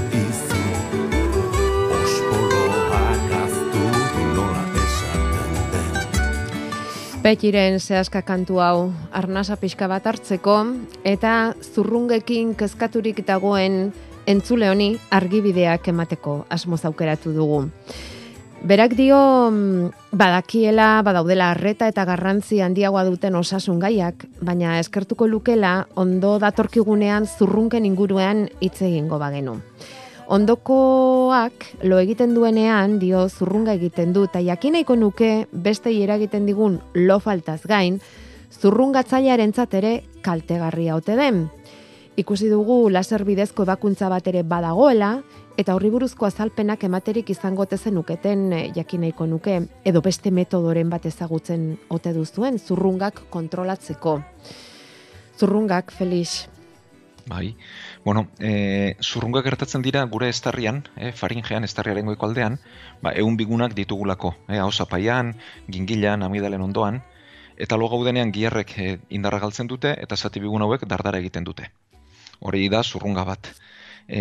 Petiren 7.29 7.75
zehazka 7.77 8.23
kantu 8.25 8.63
hau 8.65 8.87
arnasa 9.13 9.59
pixka 9.61 9.85
bat 9.85 10.07
hartzeko 10.09 10.55
eta 11.05 11.33
zurrungekin 11.61 12.55
kezkaturik 12.57 13.21
dagoen 13.27 13.91
entzule 14.33 14.71
honi 14.73 14.87
argibideak 15.13 15.91
emateko 15.93 16.39
asmoz 16.49 16.79
aukeratu 16.89 17.35
dugu. 17.37 17.59
Berak 18.65 18.97
dio 18.97 19.21
mm, 19.51 20.17
badakiela 20.17 21.03
badaudela 21.05 21.51
arreta 21.53 21.91
eta 21.93 22.07
garrantzi 22.09 22.63
handiagoa 22.65 23.05
duten 23.05 23.37
osasun 23.37 23.77
gaiak, 23.85 24.25
baina 24.41 24.79
eskertuko 24.81 25.29
lukela 25.29 25.83
ondo 26.01 26.39
datorkigunean 26.41 27.29
zurrunken 27.29 27.85
inguruan 27.85 28.47
hitz 28.65 28.81
egingo 28.89 29.21
bagenu. 29.21 29.61
Ondokoak 30.29 31.65
lo 31.89 31.99
egiten 32.03 32.35
duenean 32.37 32.99
dio 33.01 33.23
zurrunga 33.31 33.73
egiten 33.79 34.13
du 34.13 34.27
eta 34.29 34.43
jakin 34.45 34.75
nahiko 34.77 34.97
nuke 34.97 35.31
beste 35.53 35.89
eragiten 36.05 36.45
digun 36.45 36.83
lo 36.93 37.17
faltaz 37.19 37.63
gain, 37.65 37.97
zurrungatzailearentzat 38.53 39.75
ere 39.81 39.93
kaltegarria 40.21 40.99
ote 41.01 41.17
den. 41.17 41.47
Ikusi 42.21 42.51
dugu 42.53 42.91
laser 42.91 43.25
bidezko 43.25 43.65
ebakuntza 43.65 44.11
bat 44.13 44.29
ere 44.29 44.43
badagoela, 44.43 45.23
eta 45.57 45.75
horri 45.75 45.89
buruzko 45.91 46.29
azalpenak 46.29 46.85
ematerik 46.85 47.31
izango 47.31 47.65
zenuketen 47.65 48.53
eh, 48.53 48.73
jakin 48.77 49.01
nahiko 49.01 49.27
nuke 49.27 49.63
edo 49.85 50.03
beste 50.03 50.31
metodoren 50.31 50.91
bat 50.91 51.07
ezagutzen 51.07 51.79
ote 51.89 52.13
duzuen 52.13 52.59
zurrungak 52.59 53.31
kontrolatzeko. 53.31 54.21
Zurrungak, 55.39 55.91
Felix. 55.91 56.49
Bai, 57.29 57.57
bueno, 58.09 58.23
e, 58.41 58.97
zurrungak 59.05 59.45
gertatzen 59.45 59.83
dira 59.85 60.03
gure 60.09 60.31
estarrian, 60.33 60.79
e, 60.97 61.11
faringean, 61.13 61.67
estarriaren 61.69 62.09
goiko 62.09 62.25
aldean, 62.25 62.57
ba, 63.05 63.13
egun 63.13 63.37
bigunak 63.37 63.75
ditugulako, 63.77 64.31
e, 64.49 64.57
hau 64.65 64.71
zapaian, 64.73 65.35
gingilan, 65.69 66.25
amidalen 66.25 66.65
ondoan, 66.65 67.03
eta 67.61 67.77
lo 67.77 67.91
gaudenean 67.93 68.33
giarrek 68.33 68.73
e, 68.79 68.89
indarra 69.19 69.43
galtzen 69.45 69.69
dute, 69.69 69.93
eta 70.07 70.17
zati 70.17 70.41
bigun 70.41 70.65
hauek 70.65 70.89
dardara 70.89 71.21
egiten 71.21 71.45
dute. 71.45 71.69
Hori 72.41 72.71
da 72.73 72.81
zurrunga 72.81 73.27
bat 73.29 73.53
e, 74.09 74.21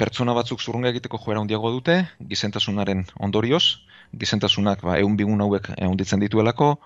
pertsona 0.00 0.34
batzuk 0.36 0.64
zurrunga 0.64 0.90
egiteko 0.94 1.20
joera 1.20 1.44
handiago 1.44 1.70
dute, 1.74 1.98
gizentasunaren 2.32 3.04
ondorioz, 3.28 3.64
gizentasunak 4.16 4.82
ba, 4.86 4.96
egun 5.02 5.16
bigun 5.20 5.44
hauek 5.44 5.68
ehunditzen 5.76 6.22
dituelako, 6.24 6.76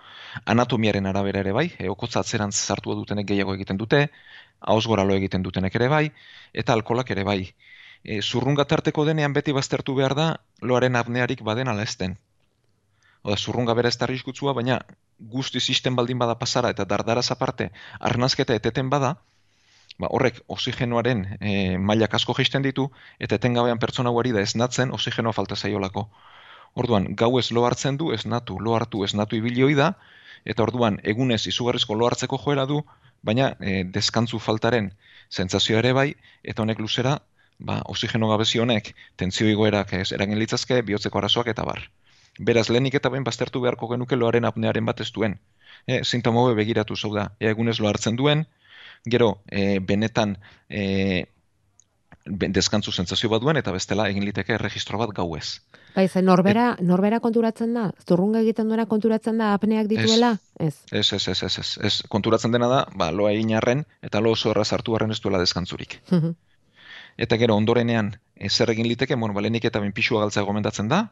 anatomiaren 0.51 1.07
arabera 1.07 1.45
ere 1.45 1.55
bai, 1.55 1.69
eokotza 1.79 2.25
atzerantz 2.25 2.57
zartua 2.59 2.99
dutenek 2.99 3.29
gehiago 3.31 3.55
egiten 3.55 3.79
dute, 3.79 4.09
haus 4.61 4.87
lo 4.87 5.14
egiten 5.14 5.42
dutenek 5.42 5.75
ere 5.75 5.88
bai, 5.88 6.12
eta 6.53 6.73
alkolak 6.73 7.11
ere 7.11 7.25
bai. 7.25 7.55
E, 8.05 8.20
zurrunga 8.23 8.64
tarteko 8.64 9.05
denean 9.05 9.33
beti 9.33 9.53
baztertu 9.53 9.94
behar 9.94 10.14
da, 10.14 10.37
loaren 10.62 10.96
apnearik 10.96 11.42
baden 11.42 11.68
ala 11.68 11.83
esten. 11.83 12.16
Oda, 13.23 13.37
zurrunga 13.37 13.75
bera 13.75 13.88
ez 13.88 13.99
da 13.99 14.07
baina 14.55 14.81
guzti 15.18 15.61
sistem 15.61 15.96
baldin 15.96 16.18
bada 16.18 16.35
pasara 16.35 16.70
eta 16.70 16.85
dardaraz 16.85 17.31
aparte, 17.31 17.70
arnazketa 18.01 18.55
eteten 18.55 18.88
bada, 18.88 19.16
ba, 19.99 20.09
horrek 20.09 20.40
oxigenoaren 20.49 21.27
e, 21.40 21.77
mailak 21.77 22.14
asko 22.14 22.35
jaisten 22.38 22.62
ditu, 22.62 22.90
eta 23.18 23.35
etengabean 23.35 23.79
pertsona 23.79 24.11
guari 24.11 24.33
da 24.33 24.40
esnatzen 24.40 24.92
oxigenoa 24.96 25.33
falta 25.33 25.57
zaiolako. 25.57 26.09
Orduan, 26.75 27.11
gau 27.23 27.38
ez 27.38 27.51
lo 27.51 27.66
hartzen 27.66 27.99
du, 28.01 28.12
esnatu, 28.16 28.59
lo 28.59 28.75
hartu, 28.79 29.05
esnatu 29.05 29.37
ibilioi 29.37 29.75
da, 29.75 29.92
eta 30.44 30.62
orduan, 30.62 30.99
egunez 31.12 31.42
izugarrizko 31.53 31.94
lo 31.94 32.07
hartzeko 32.07 32.38
joera 32.38 32.64
du, 32.66 32.81
baina 33.23 33.55
e, 33.61 33.83
deskantzu 33.85 34.39
faltaren 34.39 34.93
sentsazioa 35.31 35.81
ere 35.83 35.93
bai, 35.97 36.09
eta 36.43 36.63
honek 36.63 36.81
luzera, 36.81 37.19
ba, 37.59 37.81
oxigeno 37.95 38.31
gabezi 38.33 38.61
honek, 38.63 38.95
tentzio 39.17 39.49
igoerak 39.49 39.93
ez 40.01 40.11
eragin 40.17 40.39
litzazke, 40.41 40.81
bihotzeko 40.83 41.21
arazoak 41.21 41.53
eta 41.53 41.65
bar. 41.69 41.85
Beraz, 42.39 42.69
lehenik 42.71 42.97
eta 42.97 43.11
ben 43.13 43.27
baztertu 43.27 43.61
beharko 43.61 43.91
genuke 43.91 44.17
loaren 44.17 44.49
apnearen 44.49 44.87
bat 44.87 45.01
ez 45.05 45.11
duen. 45.13 45.37
E, 45.87 46.03
Zintomobe 46.05 46.55
begiratu 46.59 46.97
zau 46.97 47.13
da, 47.15 47.31
e, 47.39 47.51
egunez 47.53 47.79
lo 47.81 47.89
hartzen 47.89 48.17
duen, 48.17 48.47
gero 49.05 49.31
e, 49.49 49.79
benetan 49.81 50.37
e, 50.69 51.27
deskantzu 52.27 52.93
sentsazio 52.93 53.31
bat 53.33 53.41
duen 53.43 53.57
eta 53.57 53.73
bestela 53.73 54.09
egin 54.11 54.25
liteke 54.25 54.53
erregistro 54.55 54.99
bat 54.99 55.13
gauez. 55.17 55.61
Bai, 55.95 56.07
ze 56.09 56.23
norbera, 56.23 56.77
norbera 56.81 57.19
konturatzen 57.21 57.73
da? 57.75 57.91
Zurrunga 58.07 58.41
egiten 58.45 58.69
duena 58.69 58.87
konturatzen 58.87 59.39
da 59.39 59.55
apneak 59.55 59.89
dituela? 59.89 60.37
Ez. 60.59 60.75
Ez, 60.93 61.13
ez, 61.13 61.29
ez, 61.29 61.43
ez, 61.43 61.59
ez, 61.59 61.71
ez. 61.83 61.95
Konturatzen 62.09 62.53
dena 62.53 62.69
da, 62.69 62.85
ba, 62.95 63.11
loa 63.11 63.33
egin 63.33 63.55
arren, 63.57 63.85
eta 64.03 64.21
lo 64.21 64.35
oso 64.37 64.53
erraz 64.53 64.73
hartu 64.73 64.95
arren 64.95 65.11
ez 65.11 65.21
duela 65.21 65.41
deskantzurik. 65.41 66.01
eta 67.17 67.37
gero, 67.37 67.57
ondorenean, 67.57 68.15
zer 68.49 68.71
egin 68.71 68.87
liteke, 68.89 69.17
bueno, 69.17 69.35
balenik 69.35 69.65
eta 69.65 69.81
ben 69.81 69.93
pixua 69.93 70.21
galtzea 70.21 70.43
gomendatzen 70.43 70.89
da, 70.89 71.09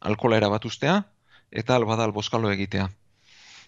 alkola 0.00 0.36
erabatuztea, 0.36 1.04
eta 1.50 1.76
albada 1.76 2.04
alboskalo 2.04 2.50
egitea. 2.50 2.88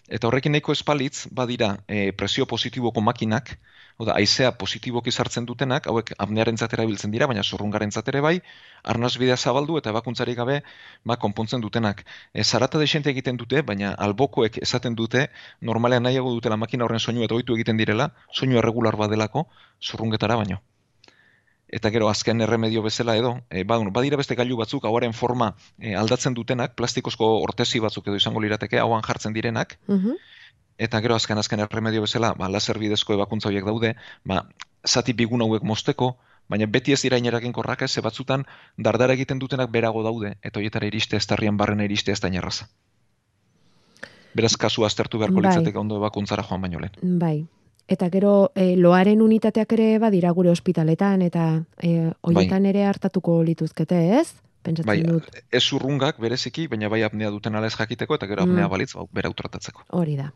Eta 0.07 0.27
horrekin 0.27 0.53
nahiko 0.53 0.73
espalitz, 0.75 1.25
badira 1.31 1.67
e, 1.87 2.11
presio 2.13 2.45
positiboko 2.45 3.01
makinak, 3.01 3.55
oda, 3.97 4.13
aizea 4.19 4.51
positiboki 4.59 5.11
sartzen 5.11 5.47
dutenak, 5.49 5.87
hauek 5.89 6.11
apnearen 6.25 6.59
zatera 6.61 6.85
biltzen 6.85 7.15
dira, 7.15 7.25
baina 7.31 7.41
zorrungaren 7.43 7.91
zatere 7.91 8.21
bai, 8.21 8.35
arnaz 8.93 9.15
bidea 9.17 9.37
zabaldu 9.37 9.79
eta 9.81 9.95
bakuntzari 9.97 10.35
gabe 10.41 10.59
ba, 11.03 11.17
konpontzen 11.25 11.65
dutenak. 11.65 12.05
E, 12.33 12.43
zarata 12.43 12.83
desente 12.83 13.09
egiten 13.15 13.41
dute, 13.41 13.65
baina 13.71 13.95
albokoek 14.07 14.61
esaten 14.61 14.99
dute, 15.01 15.25
normalean 15.71 16.05
nahiago 16.05 16.37
dutela 16.37 16.61
makina 16.67 16.85
horren 16.85 17.01
soinu 17.01 17.25
eta 17.25 17.41
oitu 17.41 17.57
egiten 17.57 17.81
direla, 17.81 18.11
soinu 18.31 18.61
erregular 18.61 19.01
badelako, 19.01 19.47
zorrungetara 19.81 20.37
baino 20.43 20.61
eta 21.67 21.89
gero 21.89 22.09
azken 22.09 22.41
erremedio 22.41 22.83
bezala 22.85 23.15
edo, 23.17 23.39
e, 23.49 23.63
badira 23.63 24.17
beste 24.17 24.35
gailu 24.35 24.57
batzuk 24.57 24.85
hauaren 24.85 25.13
forma 25.13 25.55
e, 25.79 25.95
aldatzen 25.95 26.33
dutenak, 26.33 26.75
plastikozko 26.75 27.41
ortesi 27.41 27.79
batzuk 27.79 28.07
edo 28.07 28.15
izango 28.15 28.39
lirateke 28.39 28.79
hauan 28.79 29.01
jartzen 29.01 29.33
direnak, 29.33 29.77
mhm. 29.87 30.15
eta 30.77 31.01
gero 31.01 31.15
azken 31.15 31.37
azken 31.37 31.59
erremedio 31.59 32.01
bezala, 32.05 32.33
ba, 32.33 32.49
laser 32.49 32.79
bidezko 32.79 33.13
ebakuntza 33.13 33.49
horiek 33.49 33.65
daude, 33.65 33.95
ba, 34.23 34.45
zati 34.85 35.13
bigun 35.13 35.41
hauek 35.41 35.63
mosteko, 35.63 36.15
baina 36.47 36.67
beti 36.69 36.93
ez 36.93 37.01
dira 37.01 37.17
inerakin 37.17 37.53
korrak 37.53 37.81
ez, 37.81 37.93
batzutan 38.05 38.45
dardara 38.77 39.13
egiten 39.13 39.39
dutenak 39.39 39.71
berago 39.71 40.03
daude, 40.03 40.35
eta 40.43 40.59
horietara 40.59 40.85
iriste 40.85 41.17
ez 41.17 41.25
tarrian 41.25 41.57
barrena 41.57 41.87
iriste 41.87 42.11
ez 42.11 42.19
da 42.21 42.29
inerraza. 42.29 42.69
Beraz, 44.35 44.55
kasu 44.59 44.83
aztertu 44.83 45.17
beharko 45.17 45.39
bai. 45.39 45.47
litzateke 45.47 45.79
ondo 45.79 45.97
ebakuntzara 45.97 46.43
joan 46.43 46.61
baino 46.61 46.79
lehen. 46.79 47.19
Bai, 47.19 47.47
Eta 47.87 48.09
gero 48.09 48.51
e, 48.57 48.73
loaren 48.75 49.21
unitateak 49.21 49.75
ere 49.77 49.89
badira 50.01 50.31
gure 50.33 50.49
ospitaletan 50.49 51.21
eta 51.21 51.45
e, 51.77 52.09
hoietan 52.25 52.65
bai. 52.65 52.71
ere 52.71 52.85
hartatuko 52.89 53.43
lituzkete, 53.45 53.99
ez? 54.19 54.33
Pentsatzen 54.65 54.89
bai, 54.89 55.03
dut. 55.05 55.29
Ez 55.53 55.63
urrungak 55.77 56.17
bereziki, 56.21 56.65
baina 56.67 56.89
bai 56.89 57.03
apnea 57.05 57.29
duten 57.29 57.55
ala 57.55 57.69
ez 57.69 57.75
jakiteko 57.77 58.17
eta 58.17 58.25
gero 58.31 58.47
apnea 58.47 58.65
mm. 58.65 58.71
balitz 58.73 58.91
ba, 58.97 59.05
bera 59.13 59.29
utratatzeko. 59.29 59.85
Hori 59.93 60.17
da. 60.17 60.31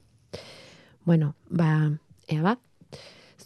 Bueno, 1.09 1.33
ba, 1.49 1.89
ea 2.29 2.43
ba, 2.45 2.55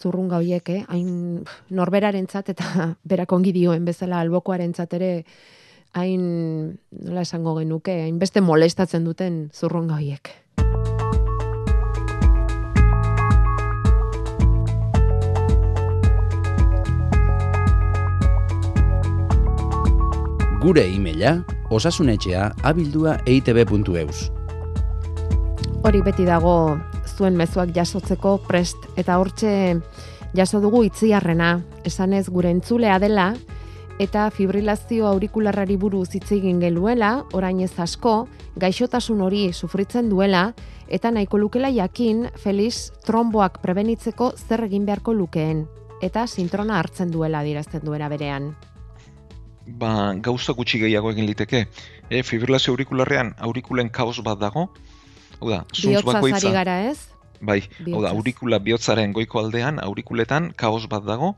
zurrunga 0.03 0.41
hoiek, 0.41 0.69
eh? 0.69 0.83
hain 0.91 1.43
norberaren 1.69 2.27
eta 2.27 2.89
berak 3.11 3.31
ongi 3.31 3.53
dioen 3.55 3.85
bezala 3.85 4.19
albokoaren 4.19 4.73
ere 4.91 5.25
hain, 5.93 6.79
nola 6.91 7.21
esango 7.21 7.55
genuke, 7.55 8.01
hain 8.03 8.19
beste 8.19 8.41
molestatzen 8.41 9.03
duten 9.05 9.49
zurrunga 9.53 9.95
hoiek. 9.95 10.42
Gure 20.63 20.85
e-maila 20.87 21.41
osasunetxea 21.75 22.43
abildua 22.63 23.17
eitb.eus. 23.27 24.29
Hori 25.83 25.99
beti 26.05 26.23
dago 26.23 26.53
zuen 27.17 27.35
mezuak 27.35 27.73
jasotzeko 27.75 28.37
prest 28.47 28.87
eta 28.95 29.17
hortxe 29.19 29.51
jaso 30.31 30.63
dugu 30.63 30.85
itziarrena, 30.87 31.57
esanez 31.83 32.29
gure 32.31 32.55
entzulea 32.55 32.95
dela 33.03 33.33
eta 33.99 34.29
fibrilazio 34.31 35.11
aurikularrari 35.11 35.75
buruz 35.75 36.13
hitz 36.15 36.31
egin 36.31 36.63
geluela, 36.63 37.25
orain 37.35 37.59
ez 37.59 37.73
asko, 37.75 38.29
gaixotasun 38.55 39.19
hori 39.19 39.49
sufritzen 39.51 40.07
duela 40.07 40.53
eta 40.87 41.11
nahiko 41.11 41.43
lukela 41.43 41.75
jakin 41.75 42.29
Felix 42.39 42.93
tromboak 43.03 43.59
prebenitzeko 43.59 44.31
zer 44.47 44.63
egin 44.71 44.87
beharko 44.87 45.11
lukeen. 45.11 45.65
Eta 45.99 46.23
sintrona 46.23 46.79
hartzen 46.79 47.11
duela 47.11 47.43
dirazten 47.43 47.83
duena 47.83 48.07
berean 48.07 48.53
ba, 49.67 50.13
gauza 50.19 50.53
gutxi 50.53 50.79
gehiago 50.79 51.11
egin 51.11 51.27
liteke. 51.27 51.65
E, 52.09 52.23
fibrilazio 52.23 52.73
aurikularrean 52.73 53.33
aurikulen 53.47 53.89
kaos 53.89 54.19
bat 54.25 54.39
dago. 54.39 54.67
Hau 55.39 55.49
da, 55.49 55.63
zuntz 55.73 56.03
bakoitza. 56.05 56.51
gara 56.51 56.79
ez? 56.89 57.09
Bai, 57.41 57.61
hau 57.91 58.03
da, 58.03 58.11
aurikula 58.11 58.59
bihotzaren 58.59 59.13
goiko 59.13 59.39
aldean, 59.39 59.79
aurikuletan 59.83 60.51
kaos 60.55 60.87
bat 60.87 61.03
dago. 61.03 61.33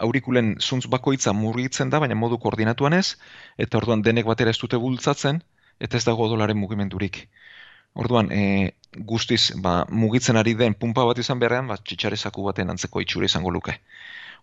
Aurikulen 0.00 0.56
zuntz 0.60 0.86
bakoitza 0.90 1.32
murgitzen 1.32 1.90
da, 1.90 2.00
baina 2.02 2.16
modu 2.18 2.38
koordinatuan 2.42 2.98
ez, 2.98 3.16
eta 3.58 3.78
orduan 3.78 4.02
denek 4.02 4.26
batera 4.26 4.50
ez 4.50 4.58
dute 4.58 4.80
bultzatzen, 4.80 5.42
eta 5.80 5.96
ez 5.96 6.04
dago 6.04 6.26
odolaren 6.26 6.58
mugimendurik. 6.58 7.28
Orduan, 7.94 8.32
e, 8.34 8.74
guztiz, 9.06 9.52
ba, 9.62 9.84
mugitzen 9.88 10.36
ari 10.36 10.56
den 10.58 10.74
pumpa 10.74 11.04
bat 11.06 11.18
izan 11.22 11.38
beharrean, 11.38 11.70
ba, 11.70 11.78
txitsarezaku 11.78 12.42
baten 12.42 12.74
antzeko 12.74 13.04
itxura 13.04 13.30
izango 13.30 13.54
luke 13.54 13.78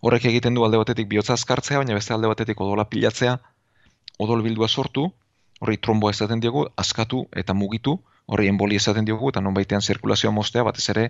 horrek 0.02 0.26
egiten 0.32 0.58
du 0.58 0.66
alde 0.66 0.80
batetik 0.82 1.08
bihotza 1.10 1.34
azkartzea, 1.38 1.82
baina 1.82 1.98
beste 1.98 2.14
alde 2.14 2.30
batetik 2.32 2.62
odola 2.62 2.88
pilatzea, 2.90 3.38
odol 4.20 4.42
bildua 4.46 4.68
sortu, 4.68 5.08
horri 5.62 5.78
tromboa 5.78 6.14
ezaten 6.16 6.42
diogu, 6.42 6.66
askatu 6.84 7.26
eta 7.44 7.54
mugitu, 7.54 8.00
horri 8.26 8.50
emboli 8.50 8.80
ezaten 8.82 9.06
diogu, 9.06 9.30
eta 9.30 9.44
non 9.46 9.54
baitean 9.54 9.82
zirkulazioa 9.82 10.34
mostea, 10.34 10.64
batez 10.66 10.88
ere 10.94 11.06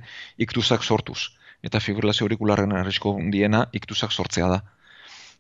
iktuzak 0.45 0.83
sortuz. 0.83 1.31
Eta 1.63 1.79
fibrilazio 1.79 2.25
aurikularren 2.25 2.73
arrisko 2.75 3.15
diena 3.31 3.65
iktuzak 3.77 4.11
sortzea 4.11 4.47
da. 4.51 4.61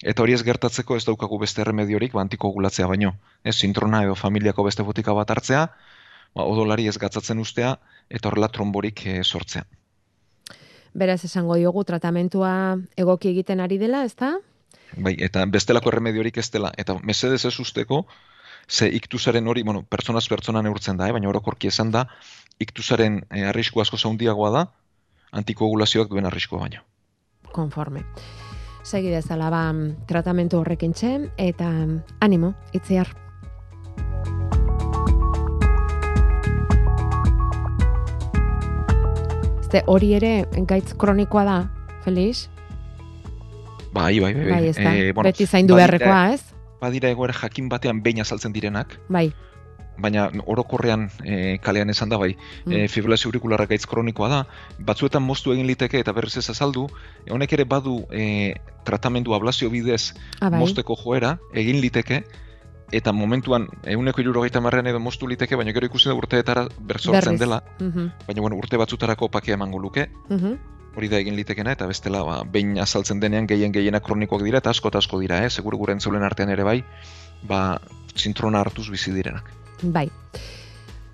Eta 0.01 0.23
hori 0.23 0.33
ez 0.33 0.43
gertatzeko 0.45 0.95
ez 0.97 1.03
daukagu 1.05 1.39
beste 1.41 1.61
erremediorik, 1.61 2.13
ba, 2.13 2.23
antikoagulatzea 2.25 2.87
baino. 2.89 3.15
Ez, 3.43 3.55
sintrona 3.57 4.03
edo 4.05 4.15
familiako 4.15 4.65
beste 4.69 4.85
botika 4.85 5.13
bat 5.17 5.33
hartzea, 5.35 5.67
ba, 6.35 6.45
odolari 6.45 6.87
ez 6.87 6.97
gatzatzen 7.01 7.41
ustea, 7.41 7.75
eta 8.09 8.29
horrela 8.29 8.49
tromborik 8.53 9.05
e, 9.05 9.21
sortzea. 9.23 9.65
Beraz 10.93 11.23
esango 11.25 11.55
diogu 11.55 11.83
tratamentua 11.87 12.77
egoki 12.99 13.31
egiten 13.31 13.61
ari 13.63 13.77
dela, 13.79 14.03
ezta? 14.03 14.35
Bai, 14.97 15.15
eta 15.23 15.45
bestelako 15.47 15.91
erremediorik 15.91 16.37
ez 16.37 16.49
dela. 16.51 16.71
Eta 16.77 16.97
mesedez 17.03 17.45
ez 17.47 17.53
usteko, 17.59 18.05
ze 18.69 18.89
iktusaren 18.89 19.47
hori, 19.47 19.63
bueno, 19.63 19.83
pertsonaz 19.83 20.27
pertsona 20.29 20.61
neurtzen 20.61 20.97
da, 20.97 21.07
eh? 21.07 21.15
baina 21.15 21.29
orokorki 21.29 21.71
esan 21.71 21.91
da, 21.91 22.05
iktusaren 22.59 23.21
e, 23.29 23.45
arrisku 23.47 23.81
asko 23.81 23.97
zaundiagoa 23.97 24.51
da, 24.51 24.65
antikoagulazioak 25.31 26.09
duen 26.11 26.27
arriskua 26.27 26.59
baino. 26.65 26.83
Konforme. 27.51 28.03
Segi 28.83 29.11
dezala 29.13 29.49
ba, 29.53 29.65
tratamentu 30.07 30.59
horrekin 30.59 30.93
txen, 30.93 31.29
eta 31.37 31.69
animo, 32.19 32.53
itziar. 32.73 33.11
Ze 39.71 39.83
hori 39.87 40.13
ere 40.17 40.31
gaitz 40.67 40.93
kronikoa 40.99 41.43
da, 41.47 41.57
Felix? 42.03 42.47
Bai, 43.93 44.19
bai, 44.19 44.33
bai. 44.33 44.49
Bai, 44.49 44.65
ez 44.71 44.75
da, 44.75 44.91
Eh, 44.95 45.11
bueno, 45.13 45.27
beti 45.29 45.45
zaindu 45.45 45.75
beharrekoa, 45.75 46.33
ez? 46.33 46.41
Badira 46.81 47.09
egoera 47.11 47.33
jakin 47.33 47.69
batean 47.69 48.01
behin 48.03 48.21
azaltzen 48.21 48.53
direnak, 48.53 48.97
Bai. 49.09 49.31
baina 50.01 50.29
orokorrean 50.49 51.09
e, 51.23 51.57
kalean 51.61 51.89
esan 51.89 52.09
da 52.09 52.17
bai, 52.17 52.35
Mm. 52.65 52.71
e, 52.73 52.87
fibrila 52.87 53.15
aurikularra 53.25 53.65
gaitz 53.67 53.85
kronikoa 53.85 54.29
da, 54.29 54.39
batzuetan 54.79 55.21
moztu 55.21 55.53
egin 55.53 55.67
liteke 55.67 55.99
eta 55.99 56.11
berriz 56.11 56.37
ez 56.37 56.49
azaldu, 56.49 56.87
e, 57.25 57.31
honek 57.31 57.53
ere 57.53 57.65
badu 57.65 58.05
e, 58.11 58.55
tratamendu 58.83 59.33
ablazio 59.35 59.69
bidez 59.69 60.13
Ah, 60.39 60.49
bai. 60.49 60.59
mozteko 60.59 60.95
joera, 60.95 61.37
egin 61.53 61.79
liteke, 61.81 62.23
eta 62.91 63.13
momentuan 63.15 63.67
euneko 63.87 64.21
irurogeita 64.21 64.61
marrean 64.61 64.87
edo 64.87 64.99
moztu 64.99 65.27
liteke, 65.27 65.55
baina 65.55 65.73
gero 65.73 65.87
ikusi 65.87 66.09
da 66.09 66.15
urteetara 66.15 66.67
bersortzen 66.79 67.37
dela, 67.37 67.63
Mhm, 67.79 68.11
baina 68.27 68.41
bueno, 68.41 68.57
urte 68.57 68.77
batzutarako 68.77 69.29
pakea 69.29 69.55
emango 69.55 69.79
luke, 69.79 70.09
mhm. 70.29 70.57
hori 70.95 71.07
da 71.07 71.17
egin 71.17 71.35
litekena, 71.35 71.71
eta 71.71 71.87
bestela 71.87 72.23
ba, 72.23 72.43
behin 72.43 72.77
azaltzen 72.79 73.19
denean 73.19 73.47
gehien 73.47 73.71
gehiena 73.71 73.99
kronikoak 73.99 74.43
dira, 74.43 74.59
eta 74.59 74.69
asko 74.69 74.89
eta 74.89 74.99
asko 74.99 75.19
dira, 75.19 75.43
eh? 75.45 75.49
seguru 75.49 75.77
gure 75.77 75.93
entzulen 75.93 76.23
artean 76.23 76.49
ere 76.49 76.63
bai, 76.63 76.83
ba, 77.47 77.79
zintrona 78.17 78.59
hartuz 78.59 78.89
bizi 78.89 79.11
direnak. 79.11 79.49
Bai. 79.81 80.09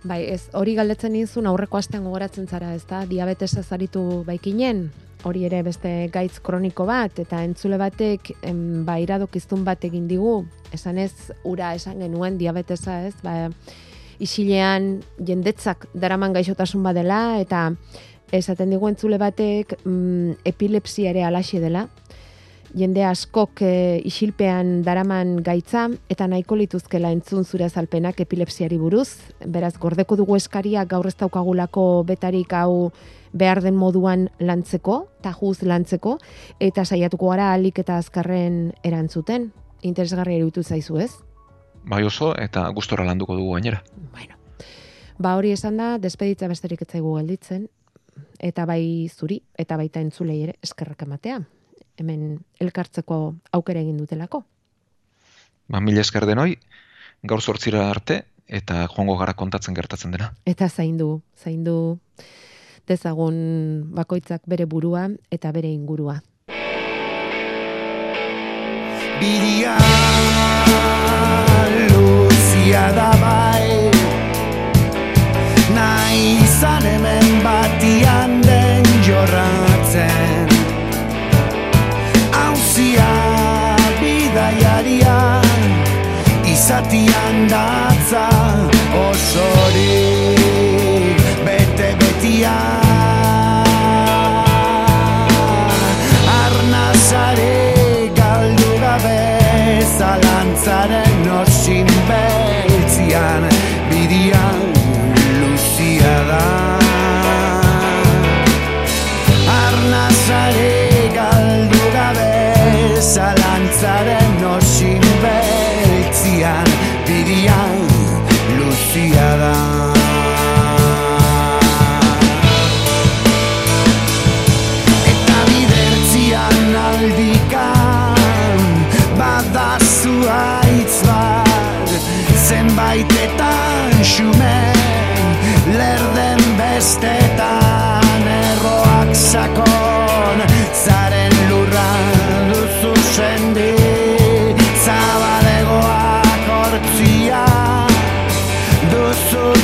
Bai, 0.03 0.23
ez 0.29 0.49
hori 0.53 0.75
galdetzen 0.75 1.11
nizun 1.13 1.47
aurreko 1.47 1.77
astean 1.77 2.03
gogoratzen 2.03 2.47
zara, 2.47 2.73
ez 2.73 2.85
da, 2.87 3.05
diabetesa 3.05 3.63
zaritu 3.63 4.23
baikinen, 4.25 4.91
hori 5.27 5.45
ere 5.47 5.61
beste 5.63 5.91
gaitz 6.13 6.39
kroniko 6.43 6.87
bat, 6.87 7.19
eta 7.19 7.43
entzule 7.45 7.77
batek, 7.79 8.31
em, 8.47 8.85
ba, 8.87 8.97
iradokiztun 9.03 9.65
bat 9.67 9.83
egin 9.87 10.07
digu, 10.07 10.39
esan 10.73 10.97
ez, 10.97 11.31
ura 11.43 11.73
esan 11.75 11.99
genuen 12.03 12.39
diabetesa, 12.39 13.01
ez, 13.07 13.15
ba, 13.23 13.49
isilean 14.23 14.97
jendetzak 15.21 15.87
daraman 15.93 16.33
gaixotasun 16.33 16.83
badela, 16.83 17.39
eta 17.41 17.69
esaten 18.33 18.73
digu 18.73 18.89
entzule 18.89 19.19
batek 19.21 19.77
mm, 19.83 20.41
epilepsia 20.49 21.13
ere 21.13 21.23
alaxe 21.27 21.61
dela, 21.63 21.87
jende 22.75 23.03
askok 23.05 23.61
e, 23.61 24.01
isilpean 24.05 24.81
daraman 24.83 25.37
gaitza 25.43 25.87
eta 26.09 26.27
nahiko 26.27 26.57
lituzkela 26.59 27.11
entzun 27.15 27.45
zure 27.45 27.67
azalpenak 27.67 28.19
epilepsiari 28.23 28.77
buruz. 28.77 29.09
Beraz, 29.45 29.75
gordeko 29.77 30.17
dugu 30.19 30.35
eskaria 30.35 30.85
gaur 30.85 31.07
ez 31.07 31.15
daukagulako 31.15 32.03
betarik 32.07 32.53
hau 32.53 32.91
behar 33.33 33.61
den 33.61 33.75
moduan 33.75 34.27
lantzeko, 34.39 35.07
tajuz 35.21 35.61
lantzeko, 35.63 36.17
eta 36.59 36.85
saiatuko 36.85 37.29
gara 37.33 37.51
alik 37.53 37.79
eta 37.79 37.97
azkarren 37.97 38.73
erantzuten. 38.83 39.51
Interesgarria 39.85 40.39
iruditu 40.41 40.63
zaizu 40.63 40.97
ez? 41.03 41.11
Bai 41.87 42.03
oso, 42.03 42.33
eta 42.35 42.67
gustora 42.75 43.05
landuko 43.05 43.35
dugu 43.37 43.53
gainera. 43.53 43.83
Bueno. 44.11 44.35
Ba 45.19 45.35
hori 45.37 45.51
esan 45.51 45.77
da, 45.77 45.97
despeditza 45.97 46.47
besterik 46.47 46.81
ez 46.81 46.89
zaigu 46.91 47.15
gelditzen, 47.17 47.67
eta 48.39 48.65
bai 48.65 49.09
zuri, 49.13 49.41
eta 49.57 49.77
baita 49.77 50.01
entzulei 50.01 50.41
ere 50.47 50.57
eskerrak 50.63 51.05
ematea. 51.07 51.41
Hemen 51.97 52.39
elkartzeko 52.61 53.35
aukera 53.57 53.81
egin 53.81 53.97
dutelako. 53.97 54.43
Ba, 55.67 55.81
mila 55.81 56.01
esker 56.01 56.25
denoi, 56.29 56.55
gaur 57.27 57.41
sortzira 57.41 57.89
arte, 57.89 58.21
eta 58.47 58.85
joango 58.87 59.17
gara 59.19 59.33
kontatzen 59.33 59.75
gertatzen 59.75 60.13
dena. 60.15 60.31
Eta 60.45 60.69
zaindu, 60.69 61.21
zaindu 61.35 61.97
dezagun 62.87 63.37
bakoitzak 63.91 64.45
bere 64.47 64.65
burua 64.65 65.07
eta 65.31 65.51
bere 65.51 65.71
ingurua. 65.73 66.21
Bidia 69.19 69.73
luzia 71.89 72.83
da 72.93 73.09
bai 73.21 73.89
Nahi 75.73 76.37
izan 76.45 76.85
hemen 76.85 77.41
batian 77.43 78.39
den 78.45 78.85
jorratzen 79.09 80.26
Izatian 86.67 87.47
datza 87.47 88.27
osorik 88.99 90.35
bete-betian. 91.45 92.66
Arnazare 92.66 92.66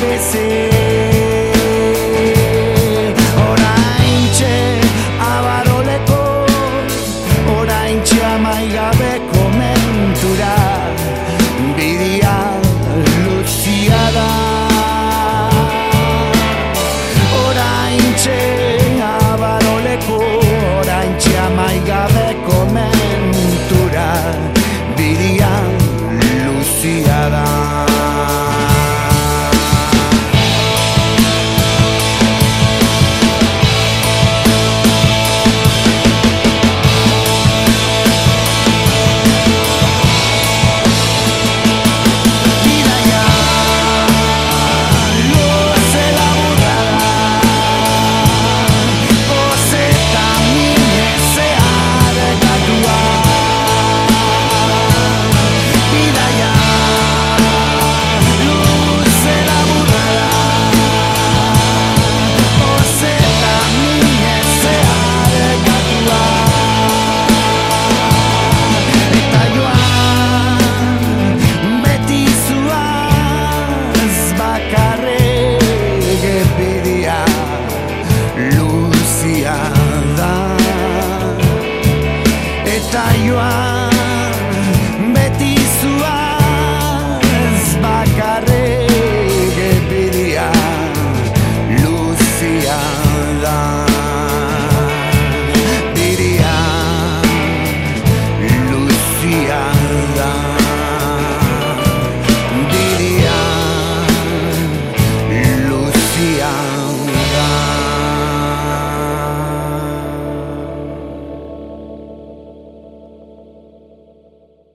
duzu 0.04 0.83